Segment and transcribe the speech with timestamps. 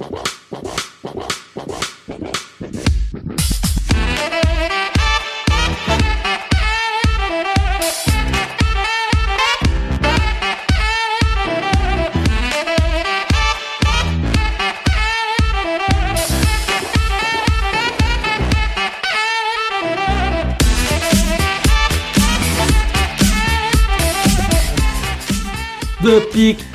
[0.00, 0.29] The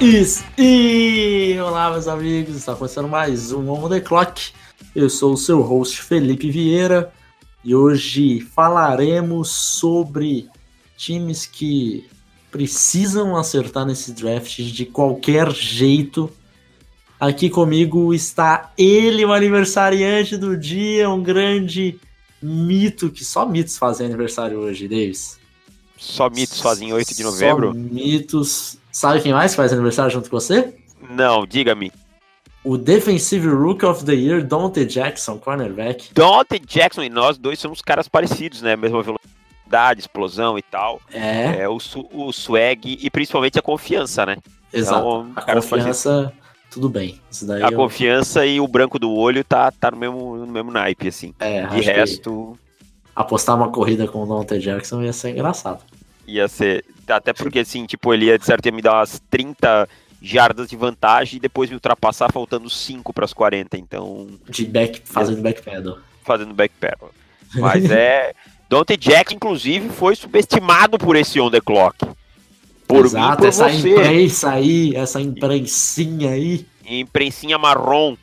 [0.05, 1.59] is in!
[1.59, 4.51] Olá, meus amigos, está começando mais um On The Clock.
[4.95, 7.11] Eu sou o seu host Felipe Vieira
[7.63, 10.47] e hoje falaremos sobre
[10.95, 12.07] times que
[12.51, 16.31] precisam acertar nesse draft de qualquer jeito.
[17.19, 21.99] Aqui comigo está ele, o aniversariante do dia, um grande
[22.39, 25.39] mito que só mitos fazem aniversário hoje, Davis.
[25.97, 27.67] Só mitos fazem 8 de novembro?
[27.69, 30.73] Só mitos Sabe quem mais faz aniversário junto com você?
[31.09, 31.91] Não, diga-me.
[32.63, 36.13] O Defensive Rook of the Year, Dante Jackson, cornerback.
[36.13, 38.77] Dante Jackson e nós dois somos caras parecidos, né?
[38.77, 41.01] Mesma velocidade, explosão e tal.
[41.11, 41.63] É.
[41.63, 41.77] é o,
[42.13, 44.37] o swag e principalmente a confiança, né?
[44.71, 45.27] Exato.
[45.29, 46.31] Então, a confiança,
[46.71, 47.19] tudo bem.
[47.61, 47.75] a eu...
[47.75, 51.33] confiança e o branco do olho tá, tá no, mesmo, no mesmo naipe, assim.
[51.41, 52.57] É, De resto.
[53.13, 55.83] Apostar uma corrida com o Dante Jackson ia ser engraçado.
[56.27, 56.85] Ia ser.
[57.07, 59.87] Até porque, assim, tipo, ele ia de certo ia me dar umas 30
[60.21, 63.77] jardas de vantagem e depois me ultrapassar faltando 5 para as 40.
[63.77, 64.27] Então.
[64.49, 65.99] De back, fazendo backpedal.
[66.23, 67.11] Fazendo backpedal.
[67.55, 68.33] Mas é.
[68.67, 71.97] Dante Jack, inclusive, foi subestimado por esse on the clock.
[72.87, 73.89] Por Exato, mim, por essa você.
[73.89, 76.65] imprensa aí, essa imprensinha aí.
[76.87, 78.15] Imprensinha marrom,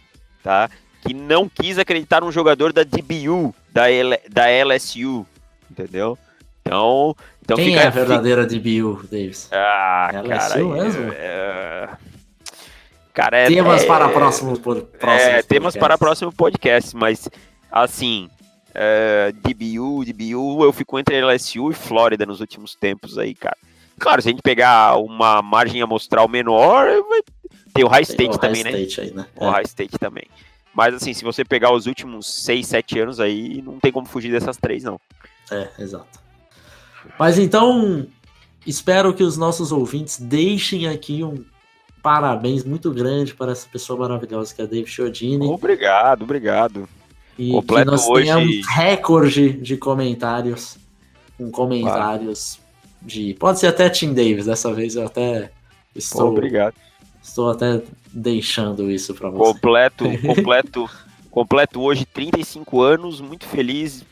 [0.43, 0.69] tá?
[1.01, 5.27] Que não quis acreditar num jogador da DBU, da, L, da LSU,
[5.71, 6.19] entendeu?
[6.65, 8.61] Então, então Quem fica, é a verdadeira fica...
[8.61, 9.49] DBU, Davis?
[9.53, 11.13] Ah, Ela é cara, é mesmo?
[11.13, 11.89] É...
[13.13, 17.29] Cara, é, temas é, para próximo próximo é, temas para próximo podcast, mas
[17.71, 18.31] assim,
[18.75, 23.57] é, DBU, DBU, eu fico entre LSU e Flórida nos últimos tempos aí, cara.
[23.99, 26.87] Claro, se a gente pegar uma margem amostral menor,
[27.75, 28.81] tem o High State o também, high né?
[28.81, 29.27] State aí, né?
[29.37, 29.51] O é.
[29.51, 30.25] High State também.
[30.75, 34.33] Mas assim, se você pegar os últimos 6, 7 anos aí, não tem como fugir
[34.33, 34.99] dessas três, não.
[35.51, 36.22] É, exato.
[37.19, 38.07] Mas então,
[38.67, 41.45] espero que os nossos ouvintes deixem aqui um
[42.03, 45.47] parabéns muito grande para essa pessoa maravilhosa que é a Dave Chiodini.
[45.47, 46.89] Obrigado, obrigado.
[47.39, 48.25] E Completo que nós hoje...
[48.25, 50.79] tenhamos recorde de comentários.
[51.39, 53.09] Com comentários claro.
[53.09, 53.35] de.
[53.35, 55.51] Pode ser até Tim Davis, dessa vez eu até
[55.95, 56.23] estou.
[56.23, 56.75] Pô, obrigado.
[57.23, 57.81] Estou até
[58.13, 59.53] deixando isso para você.
[59.53, 60.91] Completo, completo,
[61.31, 64.05] completo hoje 35 anos, muito feliz,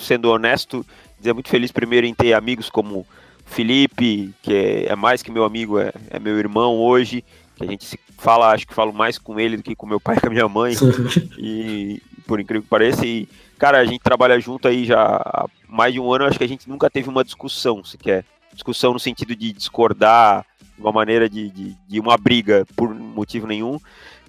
[0.00, 0.84] sendo honesto,
[1.24, 3.06] dizer muito feliz primeiro em ter amigos como
[3.46, 7.24] Felipe, que é, é mais que meu amigo, é, é, meu irmão hoje,
[7.56, 9.98] que a gente se fala, acho que falo mais com ele do que com meu
[9.98, 10.74] pai e com a minha mãe,
[11.38, 13.26] e por incrível que pareça, e
[13.58, 16.48] cara, a gente trabalha junto aí já há mais de um ano, acho que a
[16.48, 20.44] gente nunca teve uma discussão, se quer, discussão no sentido de discordar,
[20.76, 23.78] de uma maneira de, de, de uma briga por motivo nenhum,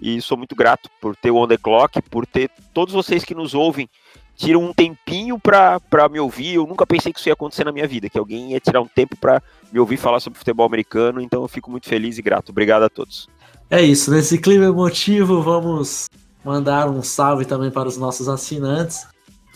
[0.02, 3.36] e sou muito grato por ter o On The Clock, por ter todos vocês que
[3.36, 3.90] nos ouvem,
[4.36, 6.56] tiram um tempinho para me ouvir.
[6.56, 8.88] Eu nunca pensei que isso ia acontecer na minha vida, que alguém ia tirar um
[8.88, 9.42] tempo para
[9.72, 11.22] me ouvir falar sobre futebol americano.
[11.22, 12.50] Então eu fico muito feliz e grato.
[12.50, 13.28] Obrigado a todos.
[13.70, 16.08] É isso, nesse clima emotivo, vamos
[16.44, 19.08] mandar um salve também para os nossos assinantes,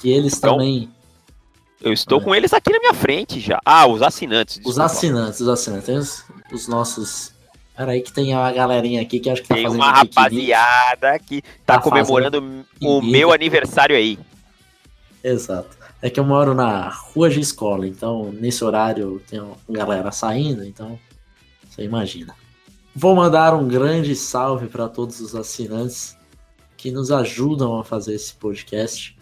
[0.01, 0.89] que eles então, também.
[1.79, 2.23] Eu estou é.
[2.23, 3.59] com eles aqui na minha frente já.
[3.63, 4.55] Ah, os assinantes.
[4.55, 4.69] Desculpa.
[4.71, 5.85] Os assinantes, os assinantes.
[5.85, 7.33] Tem os, os nossos
[7.79, 11.41] Peraí que tem uma galerinha aqui que acho que tá tem fazendo uma rapaziada que
[11.65, 14.19] tá, tá comemorando o meu aniversário aí.
[15.23, 15.77] Exato.
[16.01, 20.63] É que eu moro na rua de escola, então nesse horário tem uma galera saindo,
[20.63, 20.97] então
[21.67, 22.33] você imagina.
[22.95, 26.17] Vou mandar um grande salve para todos os assinantes
[26.75, 29.17] que nos ajudam a fazer esse podcast.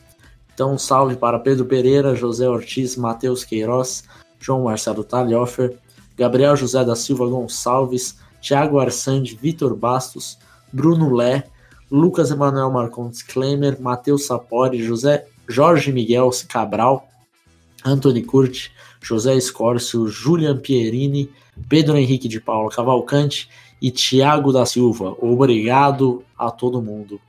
[0.53, 4.03] Então, um salve para Pedro Pereira, José Ortiz, Matheus Queiroz,
[4.39, 5.77] João Marcelo Talhofer,
[6.15, 10.37] Gabriel José da Silva Gonçalves, Thiago Arsandi, Vitor Bastos,
[10.71, 11.43] Bruno Lé,
[11.91, 17.07] Lucas Emanuel Marcondes Klemer, Matheus Sapori, José Jorge Miguel Cabral,
[17.83, 18.71] Anthony Curti,
[19.01, 21.31] José Escórcio, Julian Pierini,
[21.69, 23.49] Pedro Henrique de Paula Cavalcante
[23.81, 25.15] e Tiago da Silva.
[25.19, 27.21] Obrigado a todo mundo.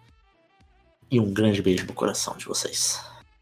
[1.10, 3.00] E um grande beijo no coração de vocês.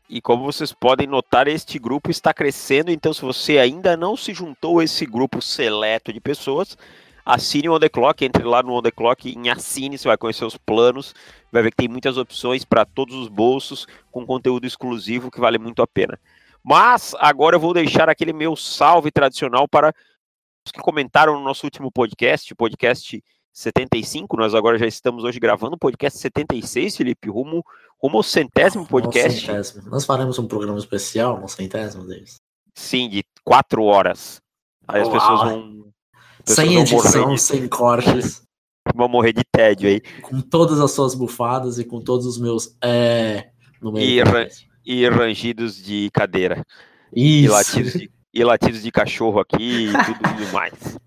[0.08, 4.32] E como vocês podem notar, este grupo está crescendo, então se você ainda não se
[4.32, 6.79] juntou a esse grupo seleto de pessoas,
[7.26, 10.17] assine o On The Clock, entre lá no On The Clock em assine, você vai
[10.17, 11.12] conhecer os planos,
[11.50, 15.58] vai ver que tem muitas opções para todos os bolsos, com conteúdo exclusivo que vale
[15.58, 16.19] muito a pena.
[16.62, 19.93] Mas agora eu vou deixar aquele meu salve tradicional para
[20.64, 25.40] os que comentaram no nosso último podcast, o podcast 75, nós agora já estamos hoje
[25.40, 27.64] gravando o podcast 76, Felipe, rumo,
[27.99, 29.46] rumo ao centésimo podcast.
[29.46, 29.88] Centésimo.
[29.88, 32.37] Nós faremos um programa especial no centésimo deles.
[32.75, 34.43] Sim, de quatro horas.
[34.87, 35.87] Aí as pessoas vão.
[36.46, 37.40] Sem edição, de...
[37.40, 38.43] sem cortes.
[38.94, 40.00] Vão morrer de tédio aí.
[40.22, 42.76] Com todas as suas bufadas e com todos os meus.
[42.82, 43.48] É,
[43.81, 44.25] no meio
[44.84, 46.64] e, e rangidos de cadeira.
[47.12, 47.44] Isso.
[47.44, 50.98] E latidos de, e latidos de cachorro aqui e tudo mais.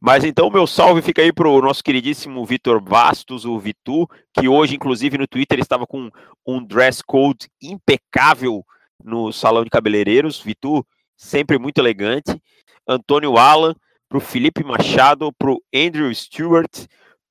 [0.00, 4.74] Mas então meu salve fica aí pro nosso queridíssimo Vitor Bastos, o Vitu, que hoje,
[4.74, 6.10] inclusive, no Twitter estava com
[6.46, 8.64] um dress code impecável
[9.04, 10.40] no salão de cabeleireiros.
[10.40, 10.84] Vitu,
[11.16, 12.40] sempre muito elegante.
[12.88, 13.74] Antônio Alan,
[14.10, 16.86] pro Felipe Machado, pro Andrew Stewart,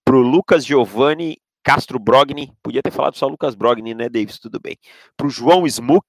[0.05, 4.39] pro Lucas Giovanni Castro Brogni, podia ter falado só Lucas Brogni, né, Davis?
[4.39, 4.77] Tudo bem.
[5.15, 6.07] Para o João Smook,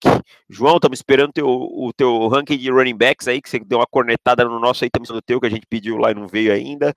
[0.48, 3.86] João, estamos esperando teu, o teu ranking de running backs aí, que você deu uma
[3.86, 6.52] cornetada no nosso aí, estamos no teu, que a gente pediu lá e não veio
[6.52, 6.94] ainda.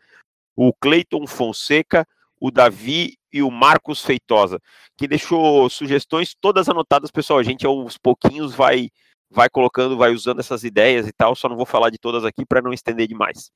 [0.55, 2.07] O Cleiton Fonseca,
[2.39, 4.61] o Davi e o Marcos Feitosa,
[4.95, 7.39] que deixou sugestões todas anotadas, pessoal.
[7.39, 8.89] A gente aos pouquinhos vai
[9.33, 12.45] vai colocando, vai usando essas ideias e tal, só não vou falar de todas aqui
[12.45, 13.51] para não estender demais.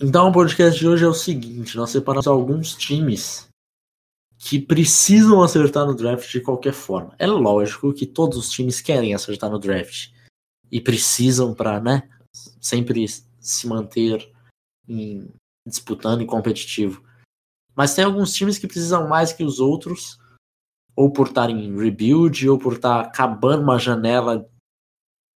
[0.00, 3.48] Então, o podcast de hoje é o seguinte: nós separamos alguns times
[4.38, 7.14] que precisam acertar no draft de qualquer forma.
[7.18, 10.10] É lógico que todos os times querem acertar no draft
[10.72, 12.08] e precisam para, né,
[12.60, 14.32] sempre se manter
[14.88, 15.28] em,
[15.66, 17.04] disputando e competitivo.
[17.74, 20.18] Mas tem alguns times que precisam mais que os outros,
[20.96, 24.48] ou por estar em rebuild, ou por estar acabando uma janela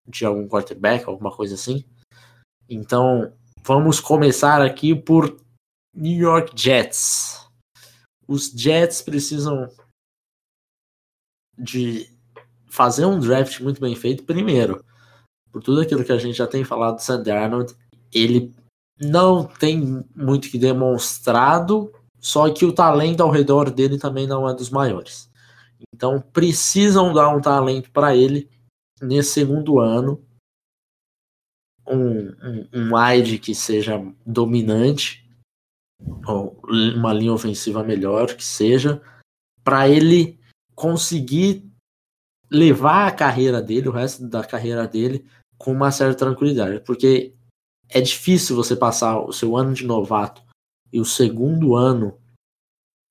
[0.06, 1.84] de algum quarterback, alguma coisa assim.
[2.68, 5.36] Então, vamos começar aqui por
[5.94, 7.44] New York Jets
[8.26, 9.68] os Jets precisam
[11.56, 12.08] de
[12.66, 14.84] fazer um draft muito bem feito primeiro.
[15.52, 17.74] Por tudo aquilo que a gente já tem falado do Sandy Arnold,
[18.12, 18.52] ele
[19.00, 24.54] não tem muito que demonstrado, só que o talento ao redor dele também não é
[24.54, 25.30] dos maiores.
[25.94, 28.48] Então precisam dar um talento para ele
[29.04, 30.24] nesse segundo ano.
[31.86, 35.24] Um, um, um wide que seja dominante
[36.06, 39.02] uma linha ofensiva melhor que seja,
[39.62, 40.38] para ele
[40.74, 41.70] conseguir
[42.50, 46.80] levar a carreira dele, o resto da carreira dele, com uma certa tranquilidade.
[46.80, 47.34] Porque
[47.88, 50.42] é difícil você passar o seu ano de novato
[50.92, 52.18] e o segundo ano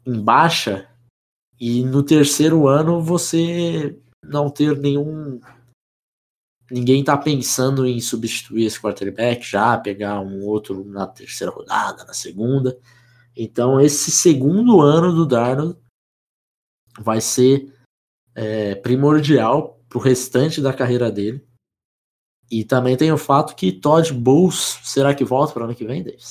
[0.06, 0.90] em baixa
[1.60, 5.40] e no terceiro ano você não ter nenhum
[6.69, 12.13] ninguém tá pensando em substituir esse quarterback já, pegar um outro na terceira rodada, na
[12.13, 12.77] segunda.
[13.36, 15.77] Então, esse segundo ano do Darnold
[17.00, 17.74] vai ser
[18.36, 21.44] é, primordial para o restante da carreira dele.
[22.51, 26.04] E também tem o fato que Todd Bowles será que volta para ano que vem,
[26.04, 26.30] Davis?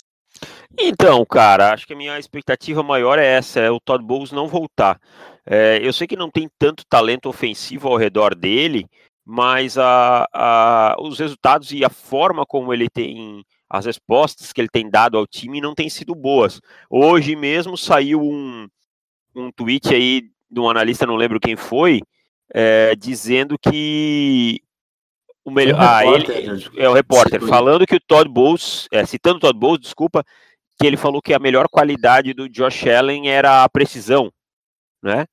[0.79, 4.49] Então, cara, acho que a minha expectativa maior é essa, é o Todd Bowles não
[4.49, 5.01] voltar.
[5.45, 8.87] É, eu sei que não tem tanto talento ofensivo ao redor dele,
[9.25, 14.69] mas a, a, os resultados e a forma como ele tem as respostas que ele
[14.69, 16.61] tem dado ao time não têm sido boas.
[16.91, 18.69] Hoje mesmo saiu um,
[19.35, 22.03] um tweet aí de um analista, não lembro quem foi,
[22.53, 24.61] é, dizendo que
[25.43, 25.81] o melhor.
[25.81, 26.65] É ah, ele né?
[26.77, 30.23] é o repórter, falando que o Todd Bowles, é, citando o Todd Bowles, desculpa,
[30.79, 34.31] que ele falou que a melhor qualidade do Josh Allen era a precisão,
[35.03, 35.25] né?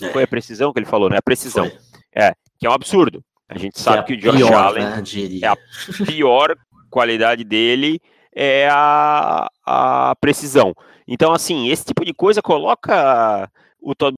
[0.00, 0.08] É.
[0.10, 1.18] Foi a precisão que ele falou, né?
[1.18, 1.68] A precisão.
[1.68, 1.78] Foi.
[2.16, 3.22] É, que é um absurdo.
[3.46, 5.02] A gente sabe que, é que o Josh pior, Allen né,
[5.42, 5.56] é a
[6.06, 6.56] pior
[6.90, 8.00] qualidade dele
[8.34, 10.74] é a, a precisão.
[11.06, 13.50] Então, assim, esse tipo de coisa coloca
[13.82, 14.14] o Todd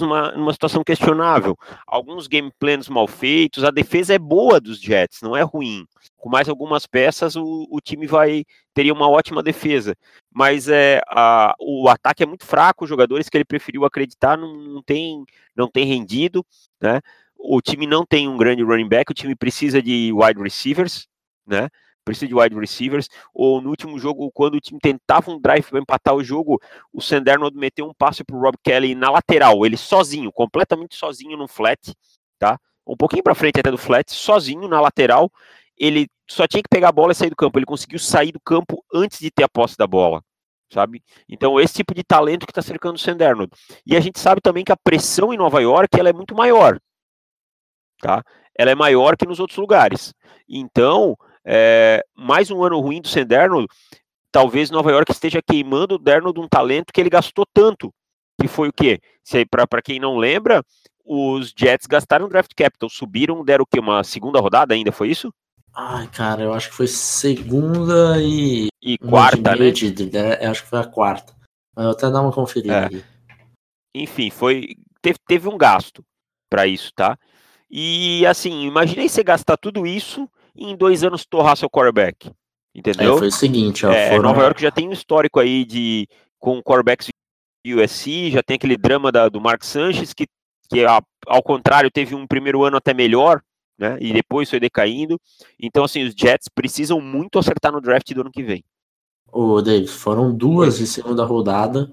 [0.00, 1.54] numa, numa situação questionável.
[1.86, 5.84] Alguns game plans mal feitos, a defesa é boa dos Jets, não é ruim.
[6.16, 9.94] Com mais algumas peças, o, o time vai teria uma ótima defesa.
[10.32, 14.56] Mas é, a, o ataque é muito fraco, os jogadores que ele preferiu acreditar não,
[14.56, 16.44] não, tem, não tem rendido,
[16.80, 17.00] né?
[17.42, 21.08] O time não tem um grande running back, o time precisa de wide receivers,
[21.46, 21.68] né?
[22.04, 23.08] Precisa de wide receivers.
[23.34, 26.60] Ou no último jogo, quando o time tentava um drive para empatar o jogo,
[26.92, 31.36] o Sandernold meteu um passe para o Rob Kelly na lateral, ele sozinho, completamente sozinho
[31.36, 31.92] no flat,
[32.38, 32.58] tá?
[32.86, 35.30] Um pouquinho para frente até do flat, sozinho na lateral.
[35.76, 37.58] Ele só tinha que pegar a bola e sair do campo.
[37.58, 40.22] Ele conseguiu sair do campo antes de ter a posse da bola
[40.72, 41.02] sabe?
[41.28, 43.52] Então, esse tipo de talento que está cercando o Sandernold.
[43.84, 46.80] E a gente sabe também que a pressão em Nova York ela é muito maior
[48.02, 48.22] tá?
[48.58, 50.12] Ela é maior que nos outros lugares.
[50.46, 53.66] Então, é, mais um ano ruim do Senderno,
[54.30, 57.94] talvez Nova York esteja queimando o Derno de um talento que ele gastou tanto.
[58.40, 58.98] Que foi o quê?
[59.48, 60.64] Para quem não lembra,
[61.04, 63.78] os Jets gastaram draft capital, subiram, deram o quê?
[63.78, 65.32] Uma segunda rodada ainda, foi isso?
[65.74, 68.68] Ai, cara, eu acho que foi segunda e.
[68.82, 69.70] E quarta, né?
[69.70, 71.34] De, de, de, acho que foi a quarta.
[71.76, 72.84] Eu até dar uma conferida é.
[72.84, 73.04] aqui.
[73.94, 76.04] Enfim, foi teve, teve um gasto
[76.50, 77.16] para isso, tá?
[77.72, 82.30] E assim, imaginei você gastar tudo isso e em dois anos torrar seu quarterback.
[82.74, 83.14] Entendeu?
[83.14, 84.22] É, foi o seguinte, ó, é, foram...
[84.22, 86.06] Nova York já tem um histórico aí de
[86.38, 87.08] com quarterbacks
[87.66, 90.26] USC, já tem aquele drama da, do Mark Sanchez, que,
[90.68, 90.84] que
[91.26, 93.40] ao contrário teve um primeiro ano até melhor,
[93.78, 93.96] né?
[94.00, 95.18] E depois foi decaindo.
[95.58, 98.64] Então, assim, os Jets precisam muito acertar no draft do ano que vem.
[99.30, 101.90] Ô, David, foram duas de segunda rodada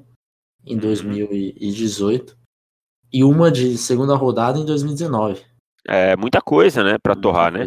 [0.65, 2.37] em 2018 uhum.
[3.13, 5.48] e uma de segunda rodada em 2019.
[5.91, 7.63] É muita coisa, né, para torrar, né?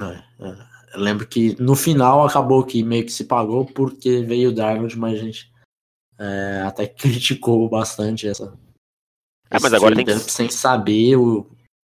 [0.00, 0.70] É, é.
[0.92, 4.98] Eu lembro que no final acabou que meio que se pagou porque veio o Darnold,
[4.98, 5.52] mas a gente
[6.18, 8.52] é, até criticou bastante essa.
[9.48, 10.18] É, mas agora tem que...
[10.18, 11.48] sem saber o,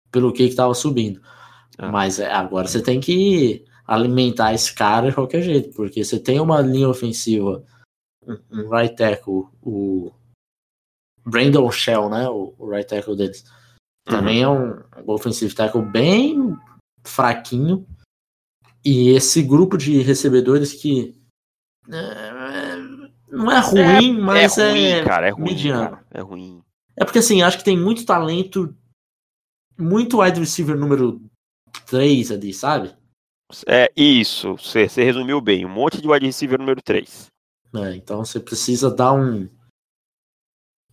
[0.09, 1.21] pelo que estava subindo.
[1.77, 1.91] Ah.
[1.91, 6.39] Mas é, agora você tem que alimentar esse cara de qualquer jeito, porque você tem
[6.39, 7.65] uma linha ofensiva,
[8.25, 10.09] um, um right tackle, o
[11.25, 13.43] Brandon Shell, né, o, o right tackle deles,
[14.05, 14.71] também é um,
[15.05, 16.55] um offensive tackle bem
[17.03, 17.85] fraquinho,
[18.83, 21.19] e esse grupo de recebedores que
[21.89, 22.77] é,
[23.31, 25.89] não é ruim, é, mas é, ruim, é cara, é ruim, mediano.
[25.89, 26.61] Cara, é ruim.
[26.95, 28.75] É porque assim, acho que tem muito talento,
[29.77, 31.19] muito wide receiver número
[31.87, 32.95] 3 ali, sabe?
[33.67, 35.65] É isso, você, você resumiu bem.
[35.65, 37.27] Um monte de wide receiver número 3.
[37.75, 39.49] É, então você precisa dar um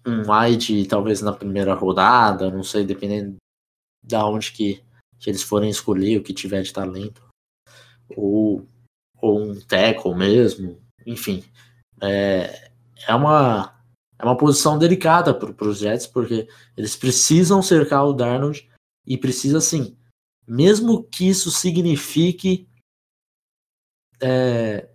[0.06, 3.36] um wide talvez na primeira rodada, não sei, dependendo
[4.02, 4.82] da onde que,
[5.18, 7.22] que eles forem escolher, o que tiver de talento.
[8.16, 8.66] Ou,
[9.20, 11.44] ou um tackle mesmo, enfim
[12.02, 12.70] é,
[13.06, 13.78] é uma
[14.18, 18.70] é uma posição delicada para os Jets, porque eles precisam cercar o Darnold
[19.04, 19.96] e precisa, assim,
[20.46, 22.68] mesmo que isso signifique
[24.20, 24.88] é,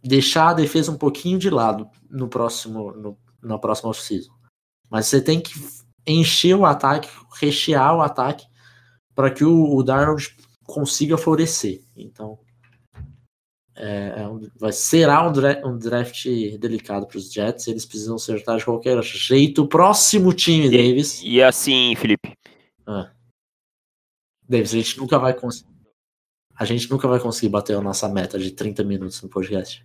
[0.00, 4.32] deixar a defesa um pouquinho de lado no próximo no, na próxima off-season.
[4.90, 5.52] Mas você tem que
[6.06, 7.08] encher o ataque,
[7.40, 8.46] rechear o ataque
[9.14, 11.82] para que o, o Darnold consiga florescer.
[11.96, 12.38] Então,
[13.74, 16.26] é, é um, vai, será um, draft, um draft
[16.58, 17.66] delicado para os Jets.
[17.66, 19.62] Eles precisam acertar de qualquer jeito.
[19.62, 21.20] O próximo time, e, Davis.
[21.22, 22.36] E assim, Felipe.
[22.86, 23.10] Ah.
[24.48, 25.70] Davis, a gente nunca vai conseguir.
[26.54, 29.82] A gente nunca vai conseguir bater a nossa meta de 30 minutos no podcast.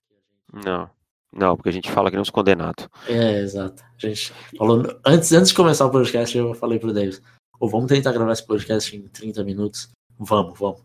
[0.52, 0.90] Não.
[1.36, 2.88] Não, porque a gente fala que nem uns condenados.
[3.08, 3.84] É, exato.
[3.84, 4.84] A gente falou.
[5.06, 7.22] Antes, antes de começar o podcast, eu falei pro Davis:
[7.60, 9.90] oh, vamos tentar gravar esse podcast em 30 minutos.
[10.18, 10.82] Vamos, vamos.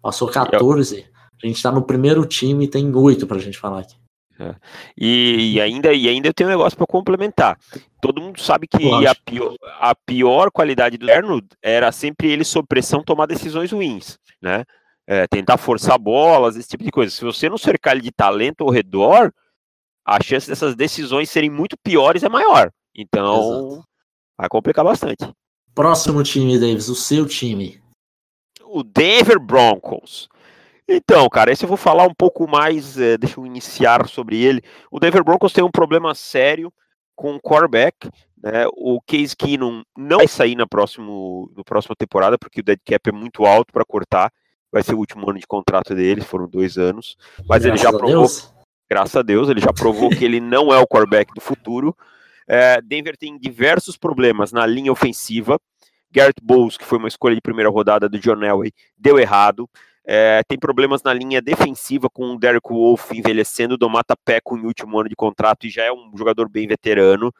[0.00, 1.00] Passou 14.
[1.00, 1.18] Eu...
[1.42, 3.96] A gente tá no primeiro time e tem oito pra gente falar aqui.
[4.40, 4.54] É.
[4.96, 7.58] E, e, ainda, e ainda eu tenho um negócio para complementar.
[8.00, 12.66] Todo mundo sabe que a pior, a pior qualidade do Lerno era sempre ele sob
[12.68, 14.64] pressão tomar decisões ruins, né?
[15.08, 17.12] É, tentar forçar bolas, esse tipo de coisa.
[17.12, 19.32] Se você não cercar ele de talento ao redor,
[20.08, 22.70] a chance dessas decisões serem muito piores é maior.
[22.94, 23.84] Então, Exato.
[24.38, 25.30] vai complicar bastante.
[25.74, 27.80] Próximo time, Davis, o seu time.
[28.64, 30.28] O Denver Broncos.
[30.88, 34.62] Então, cara, esse eu vou falar um pouco mais, é, deixa eu iniciar sobre ele.
[34.90, 36.72] O Denver Broncos tem um problema sério
[37.14, 38.08] com o quarterback,
[38.42, 38.66] né?
[38.72, 43.10] O Case Keenum não vai sair na próximo, no próxima temporada, porque o dead cap
[43.10, 44.32] é muito alto para cortar.
[44.72, 47.16] Vai ser o último ano de contrato dele, foram dois anos.
[47.46, 48.57] Mas graças ele já provou, Deus.
[48.88, 51.96] Graças a Deus, ele já provou que ele não é o quarterback do futuro.
[52.46, 55.60] É, Denver tem diversos problemas na linha ofensiva.
[56.10, 59.68] Garrett Bowles, que foi uma escolha de primeira rodada do John Elway, deu errado.
[60.10, 64.64] É, tem problemas na linha defensiva com o Derek Wolf envelhecendo, do Mata Peco em
[64.64, 67.30] último ano de contrato e já é um jogador bem veterano.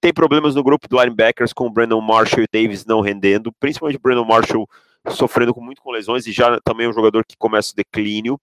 [0.00, 3.98] Tem problemas no grupo de linebackers com o Brandon Marshall e Davis não rendendo, principalmente
[3.98, 4.66] o Brandon Marshall
[5.10, 8.40] sofrendo com muito com lesões e já também é um jogador que começa o declínio.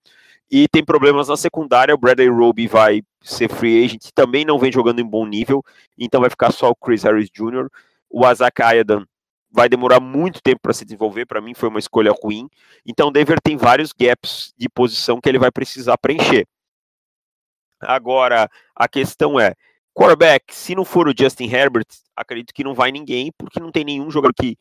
[0.51, 4.69] E tem problemas na secundária, o Bradley Roby vai ser free agent, também não vem
[4.69, 5.63] jogando em bom nível,
[5.97, 7.69] então vai ficar só o Chris Harris Jr.
[8.09, 9.05] O Azak Ayadan
[9.49, 11.25] vai demorar muito tempo para se desenvolver.
[11.25, 12.49] Para mim, foi uma escolha ruim.
[12.85, 16.45] Então, Denver tem vários gaps de posição que ele vai precisar preencher.
[17.79, 19.53] Agora, a questão é:
[19.93, 23.83] quarterback, se não for o Justin Herbert, acredito que não vai ninguém, porque não tem
[23.83, 24.57] nenhum jogador que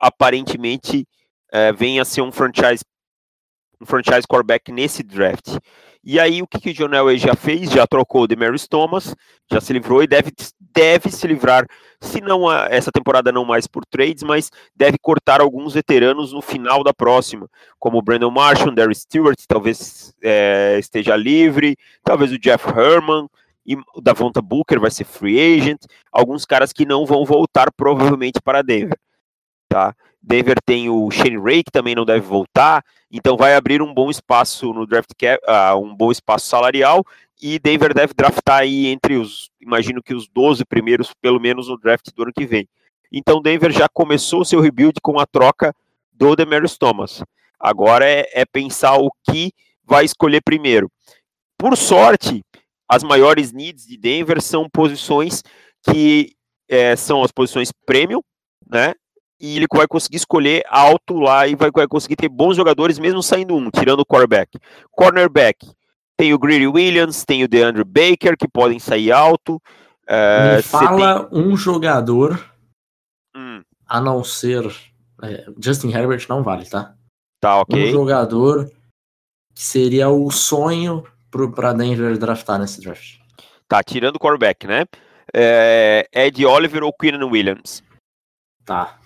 [0.00, 1.06] aparentemente
[1.52, 2.84] é, venha a ser um franchise
[3.80, 5.58] um franchise quarterback nesse draft.
[6.06, 7.70] E aí, o que, que o John Elway já fez?
[7.70, 9.14] Já trocou o Demaris Thomas,
[9.50, 11.66] já se livrou e deve, deve se livrar,
[11.98, 16.42] se não a, essa temporada não mais por trades, mas deve cortar alguns veteranos no
[16.42, 22.38] final da próxima, como o Brandon Marshall, Darius Stewart, talvez é, esteja livre, talvez o
[22.38, 23.26] Jeff Herman,
[23.66, 25.80] e o Davonta Booker vai ser free agent,
[26.12, 28.98] alguns caras que não vão voltar provavelmente para Denver,
[29.70, 29.94] tá?
[30.26, 34.10] Denver tem o Shane Ray, que também não deve voltar, então vai abrir um bom
[34.10, 37.04] espaço no draft cap, uh, um bom espaço salarial,
[37.42, 41.78] e Denver deve draftar aí entre os, imagino que os 12 primeiros, pelo menos no
[41.78, 42.66] draft do ano que vem.
[43.12, 45.74] Então Denver já começou seu rebuild com a troca
[46.10, 47.22] do Demarius Thomas.
[47.60, 49.52] Agora é, é pensar o que
[49.84, 50.90] vai escolher primeiro.
[51.58, 52.42] Por sorte,
[52.88, 55.42] as maiores needs de Denver são posições
[55.82, 56.32] que
[56.66, 58.22] é, são as posições premium,
[58.66, 58.94] né?
[59.44, 63.22] E ele vai conseguir escolher alto lá e vai, vai conseguir ter bons jogadores, mesmo
[63.22, 64.58] saindo um, tirando o quarterback.
[64.90, 65.70] Cornerback,
[66.16, 69.60] tem o Greedy Williams, tem o DeAndre Baker, que podem sair alto.
[70.06, 71.38] É, Me fala tem...
[71.42, 72.42] um jogador,
[73.36, 73.60] hum.
[73.86, 74.64] a não ser.
[75.22, 76.94] É, Justin Herbert não vale, tá?
[77.38, 77.90] Tá, ok.
[77.90, 78.72] Um jogador
[79.54, 81.04] que seria o sonho
[81.54, 83.18] para Denver draftar nesse draft.
[83.68, 84.86] Tá, tirando o quarterback, né?
[85.34, 87.82] É, Ed Oliver ou Queenan Williams?
[88.64, 89.03] Tá.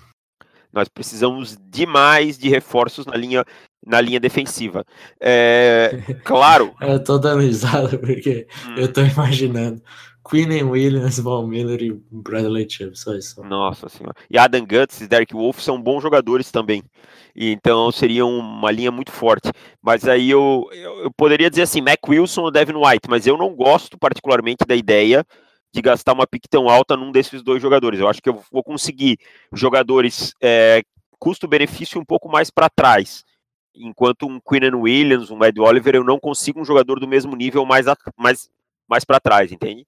[0.73, 3.45] Nós precisamos demais de reforços na linha,
[3.85, 4.85] na linha defensiva.
[5.21, 6.75] É, claro.
[6.81, 8.75] eu tô dando risada porque hum.
[8.77, 9.83] eu tô imaginando
[10.29, 13.43] Queen Williams, Von Miller e Bradley Chubb, só isso.
[13.43, 14.15] Nossa senhora.
[14.29, 16.83] E Adam Guts e Derek Wolf são bons jogadores também.
[17.35, 19.51] E então seria uma linha muito forte.
[19.83, 23.39] Mas aí eu, eu, eu poderia dizer assim, Mac Wilson ou Devin White, mas eu
[23.39, 25.25] não gosto particularmente da ideia
[25.79, 28.01] de gastar uma pique tão alta num desses dois jogadores.
[28.01, 29.17] Eu acho que eu vou conseguir
[29.53, 30.83] jogadores é,
[31.19, 33.25] custo-benefício um pouco mais para trás.
[33.75, 37.65] Enquanto um Quinn Williams, um Ed Oliver, eu não consigo um jogador do mesmo nível
[37.65, 38.51] mais, mais,
[38.89, 39.87] mais para trás, entende?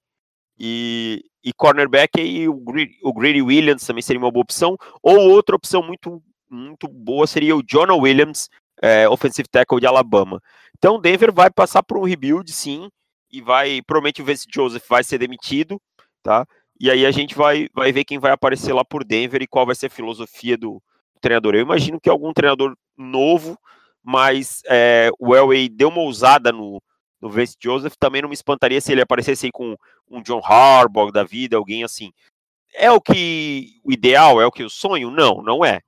[0.56, 2.62] E, e cornerback e o,
[3.02, 4.76] o Greedy Williams também seria uma boa opção.
[5.02, 8.48] Ou outra opção muito, muito boa seria o Jonah Williams,
[8.80, 10.40] é, offensive tackle de Alabama.
[10.78, 12.88] Então Denver vai passar por um rebuild, sim
[13.32, 15.80] e vai, provavelmente o Vince Joseph vai ser demitido,
[16.22, 16.46] tá?
[16.78, 19.66] E aí a gente vai, vai ver quem vai aparecer lá por Denver e qual
[19.66, 20.82] vai ser a filosofia do
[21.20, 21.54] treinador.
[21.54, 23.58] Eu imagino que algum treinador novo,
[24.02, 26.82] mas é, o Elway deu uma ousada no,
[27.20, 29.76] no Vince Joseph, também não me espantaria se ele aparecesse aí com
[30.08, 32.12] um John Harbaugh da vida, alguém assim.
[32.74, 35.10] É o que o ideal, é o que o sonho?
[35.10, 35.80] Não, não é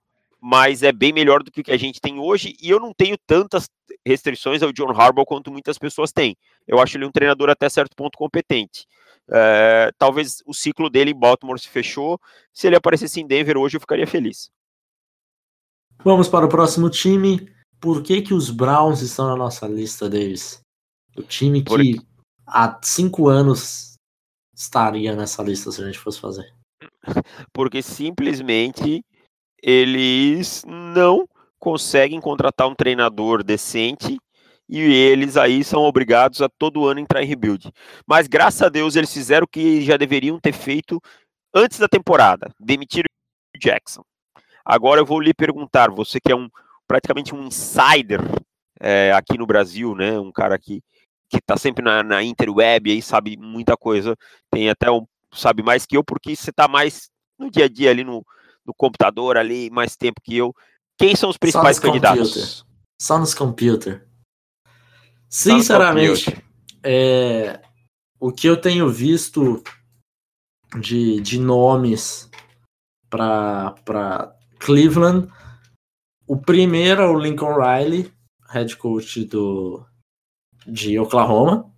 [0.45, 2.93] mas é bem melhor do que o que a gente tem hoje, e eu não
[2.93, 3.71] tenho tantas
[4.05, 6.37] restrições ao John Harbaugh quanto muitas pessoas têm.
[6.67, 8.85] Eu acho ele um treinador até certo ponto competente.
[9.31, 12.21] É, talvez o ciclo dele em Baltimore se fechou.
[12.53, 14.51] Se ele aparecesse em Denver hoje, eu ficaria feliz.
[16.03, 17.49] Vamos para o próximo time.
[17.79, 20.61] Por que, que os Browns estão na nossa lista, Davis?
[21.17, 22.01] O time que
[22.45, 23.95] há cinco anos
[24.53, 26.53] estaria nessa lista se a gente fosse fazer.
[27.53, 29.05] Porque simplesmente
[29.63, 34.19] eles não conseguem contratar um treinador decente
[34.69, 37.71] e eles aí são obrigados a todo ano entrar em rebuild.
[38.07, 41.01] Mas graças a Deus eles fizeram o que já deveriam ter feito
[41.55, 43.07] antes da temporada, demitiram
[43.55, 44.03] o Jackson.
[44.65, 46.49] Agora eu vou lhe perguntar, você que é um
[46.87, 48.21] praticamente um insider
[48.81, 50.83] é, aqui no Brasil, né, um cara que
[51.29, 54.15] que está sempre na, na interweb aí sabe muita coisa,
[54.51, 57.91] tem até um sabe mais que eu porque você está mais no dia a dia
[57.91, 58.23] ali no
[58.67, 60.55] no computador ali mais tempo que eu.
[60.99, 62.29] Quem são os principais Só candidatos?
[62.29, 62.73] Computer.
[63.01, 64.01] Só nos computers.
[65.29, 66.45] Sinceramente,
[66.83, 67.61] é,
[68.21, 69.63] o que eu tenho visto
[70.79, 72.31] de, de nomes
[73.09, 75.29] para Cleveland,
[76.27, 78.13] o primeiro é o Lincoln Riley,
[78.51, 79.85] head coach do,
[80.67, 81.71] de Oklahoma.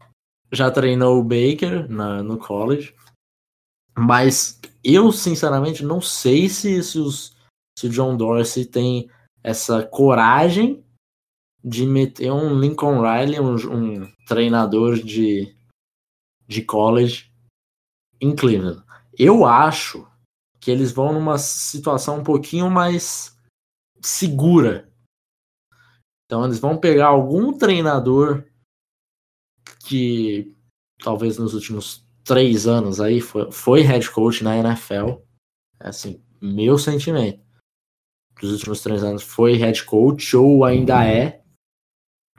[0.52, 2.94] Já treinou o Baker na, no college.
[3.96, 7.34] Mas eu, sinceramente, não sei se, se, os,
[7.78, 9.10] se o John Dorsey tem
[9.42, 10.84] essa coragem
[11.64, 15.56] de meter um Lincoln Riley, um, um treinador de,
[16.46, 17.32] de college,
[18.20, 18.82] em Cleveland.
[19.18, 20.06] Eu acho
[20.60, 23.38] que eles vão numa situação um pouquinho mais
[24.02, 24.90] segura.
[26.26, 28.44] Então eles vão pegar algum treinador
[29.86, 30.54] que
[31.02, 35.20] talvez nos últimos três anos aí, foi, foi head coach na NFL.
[35.80, 37.44] É assim, meu sentimento.
[38.40, 41.42] Dos últimos três anos foi head coach ou ainda é.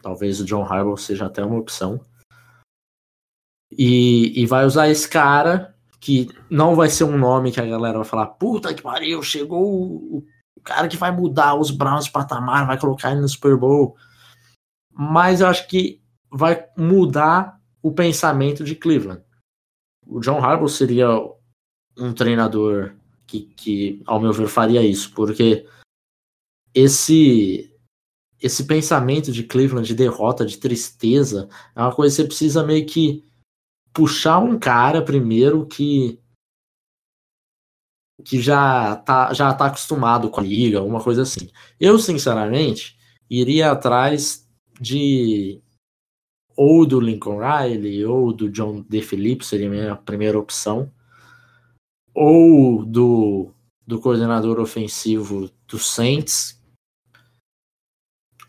[0.02, 2.02] Talvez o John Harbaugh seja até uma opção.
[3.72, 7.98] E, e vai usar esse cara que não vai ser um nome que a galera
[7.98, 10.24] vai falar, puta que pariu, chegou o,
[10.56, 13.96] o cara que vai mudar os Browns de patamar, vai colocar ele no Super Bowl.
[14.92, 19.26] Mas eu acho que vai mudar o pensamento de Cleveland
[20.08, 21.08] o John Harbaugh seria
[21.98, 25.68] um treinador que, que, ao meu ver, faria isso, porque
[26.74, 27.72] esse
[28.40, 32.86] esse pensamento de Cleveland de derrota, de tristeza, é uma coisa que você precisa meio
[32.86, 33.26] que
[33.94, 36.20] puxar um cara primeiro que
[38.24, 41.50] que já tá, já tá acostumado com a liga, alguma coisa assim.
[41.80, 42.98] Eu, sinceramente,
[43.30, 44.48] iria atrás
[44.80, 45.62] de
[46.56, 50.92] ou do Lincoln Riley, ou do John DeFilippo, seria a minha primeira opção,
[52.14, 53.52] ou do,
[53.86, 56.62] do coordenador ofensivo do Saints,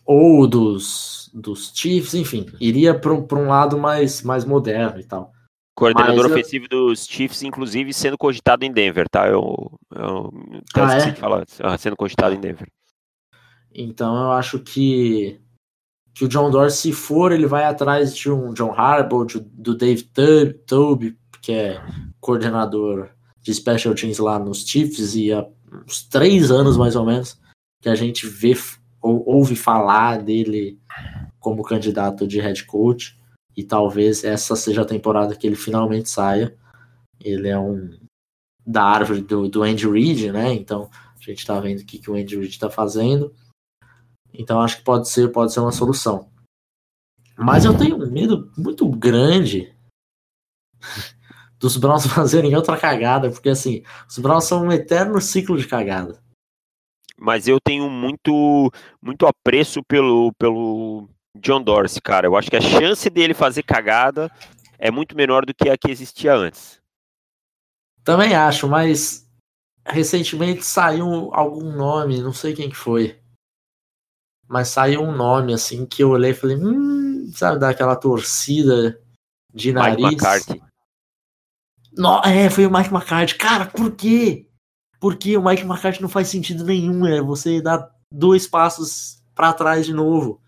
[0.05, 5.33] ou dos, dos Chiefs, enfim, iria para um lado mais, mais moderno e tal.
[5.77, 6.87] Coordenador Mas ofensivo eu...
[6.89, 9.29] dos Chiefs, inclusive, sendo cogitado em Denver, tá?
[9.29, 10.33] Eu, eu
[10.75, 11.15] ah, é?
[11.15, 12.67] falar, ah, sendo cogitado em Denver.
[13.75, 15.39] Então eu acho que,
[16.17, 20.03] que o John Dorsey, se for, ele vai atrás de um John Harbaugh, do Dave
[20.67, 21.83] Toby, que é
[22.19, 23.11] coordenador
[23.43, 25.47] de special teams lá nos Chiefs, e há
[25.87, 27.39] uns três anos mais ou menos
[27.83, 28.57] que a gente vê
[29.03, 30.81] ou ouve falar dele
[31.39, 33.15] como candidato de head coach
[33.55, 36.57] e talvez essa seja a temporada que ele finalmente saia.
[37.21, 37.91] Ele é um
[38.67, 40.55] da árvore do, do Andy Reid, né?
[40.55, 43.35] Então a gente está vendo o que, que o Andy Reid está fazendo.
[44.39, 46.31] Então acho que pode ser, pode ser uma solução.
[47.37, 49.75] Mas eu tenho um medo muito grande
[51.59, 56.21] dos Browns fazerem outra cagada, porque assim, os Browns são um eterno ciclo de cagada.
[57.19, 58.71] Mas eu tenho muito
[59.01, 61.09] muito apreço pelo, pelo
[61.41, 62.27] John Dorsey, cara.
[62.27, 64.31] Eu acho que a chance dele fazer cagada
[64.79, 66.81] é muito menor do que a que existia antes.
[68.05, 69.27] Também acho, mas
[69.85, 73.19] recentemente saiu algum nome, não sei quem que foi.
[74.49, 79.01] Mas saiu um nome assim que eu olhei e falei, hum, sabe, daquela torcida
[79.53, 79.97] de nariz.
[79.97, 80.63] Mike McCarthy.
[81.97, 83.35] No, é, foi o Mike McCarthy.
[83.37, 84.47] Cara, por quê?
[85.01, 89.87] Porque o Mike McCarthy não faz sentido nenhum, é você dar dois passos para trás
[89.87, 90.41] de novo.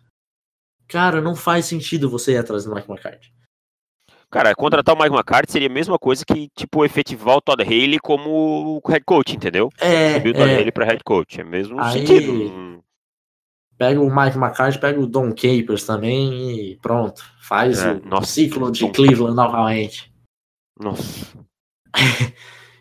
[0.87, 3.33] Cara, não faz sentido você ir atrás do Mike McCarthy.
[4.31, 7.99] Cara, contratar o Mike McCarthy seria a mesma coisa que, tipo, efetivar o Todd Haley
[7.99, 9.71] como head coach, entendeu?
[9.79, 10.15] É.
[10.15, 10.55] Subir o Todd é...
[10.55, 11.41] Haley pra head coach.
[11.41, 12.07] É mesmo Aí...
[12.07, 12.85] sentido.
[13.79, 17.23] Pega o Mike McCarthy, pega o Don Capers também e pronto.
[17.41, 18.93] Faz é, o nossa, ciclo de Don...
[18.93, 20.13] Cleveland novamente.
[20.79, 21.39] Nossa.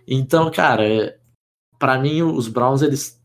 [0.07, 1.19] então, cara,
[1.77, 3.23] para mim os Browns eles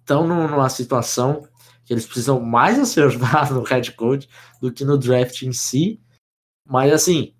[0.00, 1.46] estão numa situação
[1.84, 4.28] que eles precisam mais acertar no head coach
[4.60, 6.00] do que no draft em si.
[6.66, 7.34] Mas assim,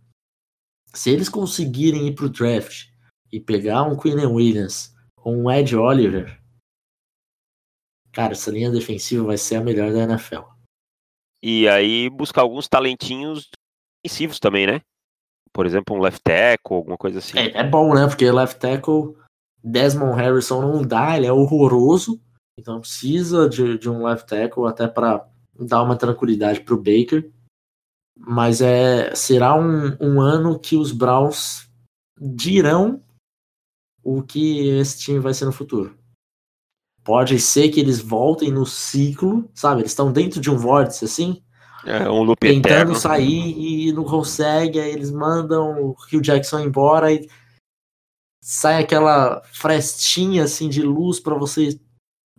[0.92, 2.88] se eles conseguirem ir pro draft
[3.32, 6.38] e pegar um Quinn Williams ou um Ed Oliver,
[8.14, 10.42] cara, essa linha defensiva vai ser a melhor da NFL.
[11.42, 13.50] E aí buscar alguns talentinhos
[14.02, 14.80] defensivos também, né?
[15.52, 17.38] Por exemplo, um left tackle, alguma coisa assim.
[17.38, 18.06] É, é bom, né?
[18.06, 19.14] Porque left tackle,
[19.62, 22.20] Desmond Harrison não dá, ele é horroroso.
[22.58, 27.30] Então precisa de, de um left tackle até para dar uma tranquilidade para o Baker.
[28.16, 31.68] Mas é, será um, um ano que os Browns
[32.18, 33.02] dirão
[34.02, 35.98] o que esse time vai ser no futuro.
[37.04, 39.82] Pode ser que eles voltem no ciclo, sabe?
[39.82, 41.42] Eles estão dentro de um vórtice assim.
[41.84, 42.94] É, um loop tentando eterno.
[42.94, 47.28] sair e não consegue, aí eles mandam o Rio Jackson embora e
[48.42, 51.78] sai aquela frestinha assim de luz para você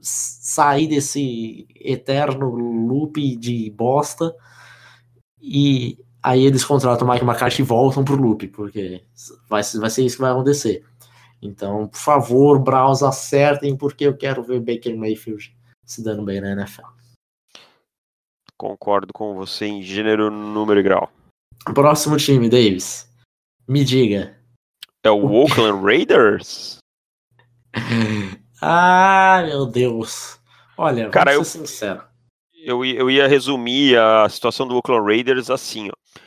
[0.02, 4.34] sair desse eterno loop de bosta
[5.40, 9.04] e aí eles contratam o Mike McCarthy e voltam pro loop, porque
[9.48, 10.84] vai, vai ser isso que vai acontecer.
[11.42, 16.52] Então, por favor, Browns, acertem, porque eu quero ver Baker Mayfield se dando bem na
[16.52, 16.88] NFL.
[18.58, 21.12] Concordo com você em gênero, número e grau.
[21.74, 23.10] Próximo time, Davis.
[23.68, 24.38] Me diga.
[25.04, 26.78] É o Oakland Raiders?
[28.62, 30.40] Ah, meu Deus.
[30.78, 32.04] Olha, Cara, vou ser eu, sincero.
[32.54, 36.20] Eu, eu ia resumir a situação do Oakland Raiders assim, ó.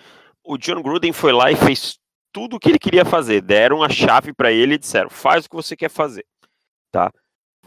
[0.44, 1.98] O John Gruden foi lá e fez
[2.32, 3.40] tudo o que ele queria fazer.
[3.40, 6.24] Deram a chave para ele e disseram: faz o que você quer fazer,
[6.90, 7.12] tá?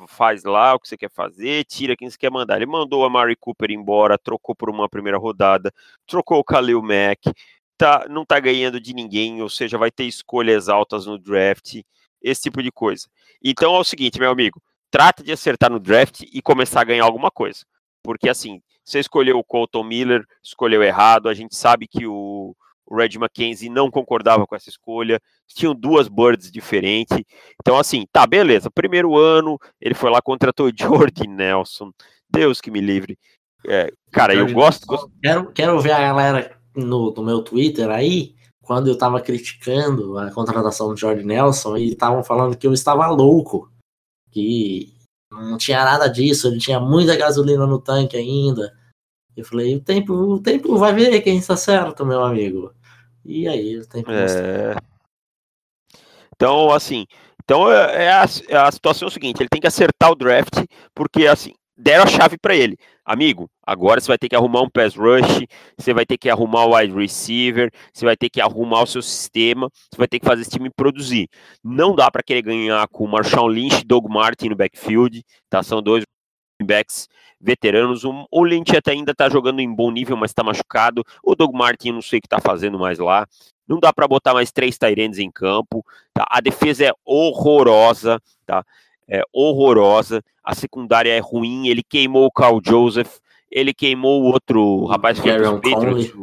[0.08, 2.56] Faz lá o que você quer fazer, tira quem você quer mandar.
[2.56, 5.72] Ele mandou a Mari Cooper embora, trocou por uma primeira rodada,
[6.08, 7.32] trocou o Khalil Mack,
[7.78, 11.82] tá, não tá ganhando de ninguém, ou seja, vai ter escolhas altas no draft
[12.22, 13.08] esse tipo de coisa.
[13.44, 17.04] Então é o seguinte, meu amigo, trata de acertar no draft e começar a ganhar
[17.04, 17.66] alguma coisa.
[18.04, 22.56] Porque assim, você escolheu o Colton Miller, escolheu errado, a gente sabe que o,
[22.92, 27.18] o Red Mackenzie não concordava com essa escolha, tinham duas birds diferentes.
[27.62, 28.70] Então, assim, tá, beleza.
[28.70, 31.92] Primeiro ano, ele foi lá, contratou Jordi Nelson.
[32.30, 33.18] Deus que me livre.
[33.66, 35.10] É, cara, eu gosto, gosto.
[35.24, 40.32] Quero, quero ver a galera no, no meu Twitter aí quando eu estava criticando a
[40.32, 43.72] contratação do Jordan Nelson e estavam falando que eu estava louco,
[44.32, 44.94] que
[45.32, 48.74] não tinha nada disso, ele tinha muita gasolina no tanque ainda.
[49.36, 52.74] Eu falei, o tempo, o tempo vai ver quem está certo, meu amigo.
[53.24, 54.76] E aí, o tempo é...
[56.36, 57.06] Então, assim,
[57.44, 60.16] então é, é a, é a situação é o seguinte, ele tem que acertar o
[60.16, 62.78] draft, porque assim, deram a chave para ele.
[63.04, 65.46] Amigo, agora você vai ter que arrumar um pass rush,
[65.78, 69.02] você vai ter que arrumar o wide receiver, você vai ter que arrumar o seu
[69.02, 71.28] sistema, você vai ter que fazer esse time produzir.
[71.64, 75.62] Não dá para querer ganhar com o Marshawn Lynch e Doug Martin no backfield, tá?
[75.62, 76.04] São dois
[76.64, 77.08] backs
[77.40, 78.04] veteranos.
[78.04, 81.04] O Lynch até ainda tá jogando em bom nível, mas tá machucado.
[81.24, 83.28] O Doug Martin, não sei o que tá fazendo mais lá.
[83.68, 85.86] Não dá para botar mais três Tyrands em campo.
[86.14, 86.26] Tá?
[86.30, 88.66] A defesa é horrorosa, tá?
[89.08, 90.24] É horrorosa.
[90.44, 91.68] A secundária é ruim.
[91.68, 93.18] Ele queimou o Carl Joseph.
[93.50, 96.14] Ele queimou o outro rapaz que Garon Conley.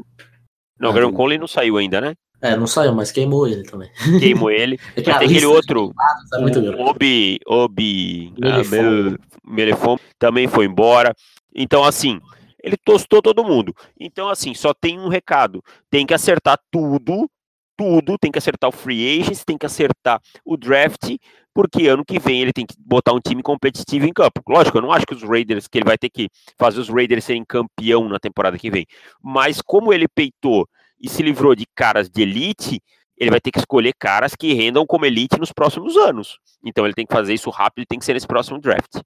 [0.78, 2.14] Não, o Garon Conley não saiu ainda, né?
[2.40, 3.90] É, não saiu, mas queimou ele também.
[4.20, 4.78] Queimou ele.
[4.96, 5.92] É tem aquele outro,
[6.32, 6.82] é grande.
[6.82, 9.16] Obi, Obi Melefon.
[9.44, 11.14] Melefon, também foi embora.
[11.54, 12.20] Então, assim,
[12.62, 13.74] ele tostou todo mundo.
[13.98, 17.28] Então, assim, só tem um recado: tem que acertar tudo,
[17.76, 18.16] tudo.
[18.18, 21.16] Tem que acertar o free agents, tem que acertar o draft,
[21.52, 24.42] porque ano que vem ele tem que botar um time competitivo em campo.
[24.48, 27.24] Lógico, eu não acho que os Raiders, que ele vai ter que fazer os Raiders
[27.24, 28.86] serem campeão na temporada que vem.
[29.22, 30.68] Mas como ele peitou
[31.00, 32.82] e se livrou de caras de elite,
[33.16, 36.38] ele vai ter que escolher caras que rendam como elite nos próximos anos.
[36.64, 39.00] Então ele tem que fazer isso rápido e tem que ser nesse próximo draft.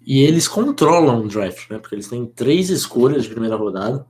[0.00, 1.78] E eles controlam o draft, né?
[1.78, 4.06] Porque eles têm três escolhas de primeira rodada.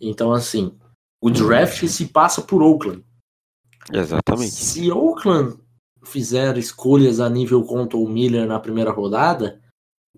[0.00, 0.76] Então, assim,
[1.20, 3.04] o draft se passa por Oakland.
[3.92, 4.52] Exatamente.
[4.52, 5.56] Se Oakland
[6.04, 9.60] fizer escolhas a nível Conto Miller na primeira rodada,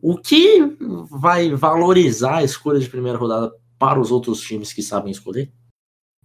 [0.00, 0.76] o que
[1.10, 5.52] vai valorizar a escolha de primeira rodada para os outros times que sabem escolher?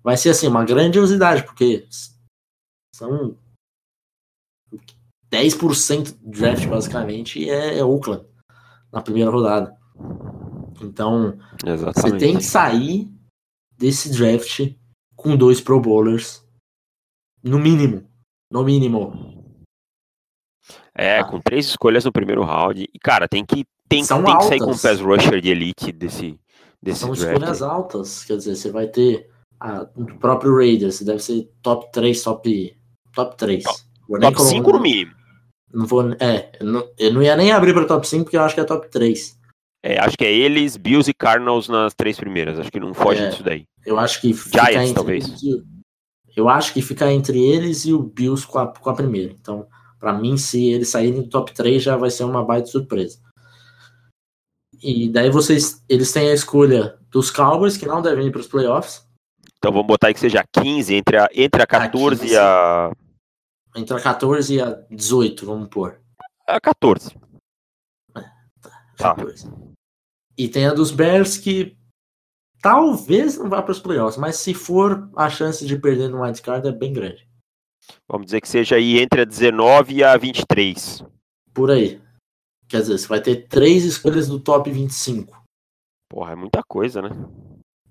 [0.08, 1.86] Vai ser assim, uma grandiosidade, porque
[2.96, 3.38] são
[5.30, 8.26] 10% do draft, basicamente, é, é Oakland
[8.90, 9.78] na primeira rodada.
[10.82, 12.20] Então, você Exatamente.
[12.20, 13.12] tem que sair
[13.78, 14.74] desse draft
[15.14, 16.42] com dois Pro Bowlers,
[17.44, 18.10] no mínimo.
[18.50, 19.44] No mínimo.
[20.96, 21.26] É, Ah.
[21.26, 22.82] com três escolhas no primeiro round.
[22.82, 24.82] E, cara, tem que, tem, São tem que sair com altas.
[24.84, 26.40] pass rusher de elite desse,
[26.82, 27.34] desse São draft.
[27.34, 28.24] escolhas altas.
[28.24, 32.78] Quer dizer, você vai ter a, o próprio Raiders, deve ser top 3, top,
[33.14, 33.64] top 3.
[34.08, 35.12] Vou nem Top colo- 5 no mínimo.
[35.74, 38.42] Não vou, é, eu não, eu não ia nem abrir para top 5 porque eu
[38.42, 39.38] acho que é top 3.
[39.84, 42.58] É, acho que é eles, Bills e Cardinals nas três primeiras.
[42.60, 43.30] Acho que não foge É.
[43.30, 43.64] disso daí.
[43.86, 45.44] Eu acho que fica Giants, entre talvez.
[45.44, 45.64] eles
[46.36, 49.32] eu acho que fica entre eles e o Bills com a, com a primeira.
[49.34, 49.68] Então,
[50.00, 53.20] para mim, se eles saírem do top 3, já vai ser uma baita surpresa.
[54.82, 58.48] E daí vocês, eles têm a escolha dos Cowboys, que não devem ir para os
[58.48, 59.07] playoffs,
[59.58, 62.92] Então vamos botar aí que seja 15, entre a, entre a 14 e a,
[63.76, 66.00] entre a 14 e a 18, vamos pôr.
[66.48, 67.16] a 14.
[68.14, 69.16] Tá.
[69.16, 69.50] 14.
[70.38, 71.78] E tem a dos Bears que
[72.62, 76.68] talvez não vá para os playoffs, mas se for, a chance de perder no wildcard
[76.68, 77.28] é bem grande.
[78.08, 81.04] Vamos dizer que seja aí entre a 19 e a 23.
[81.54, 82.02] Por aí.
[82.68, 85.42] Quer dizer, você vai ter três escolhas do top 25.
[86.10, 87.10] Porra, é muita coisa, né?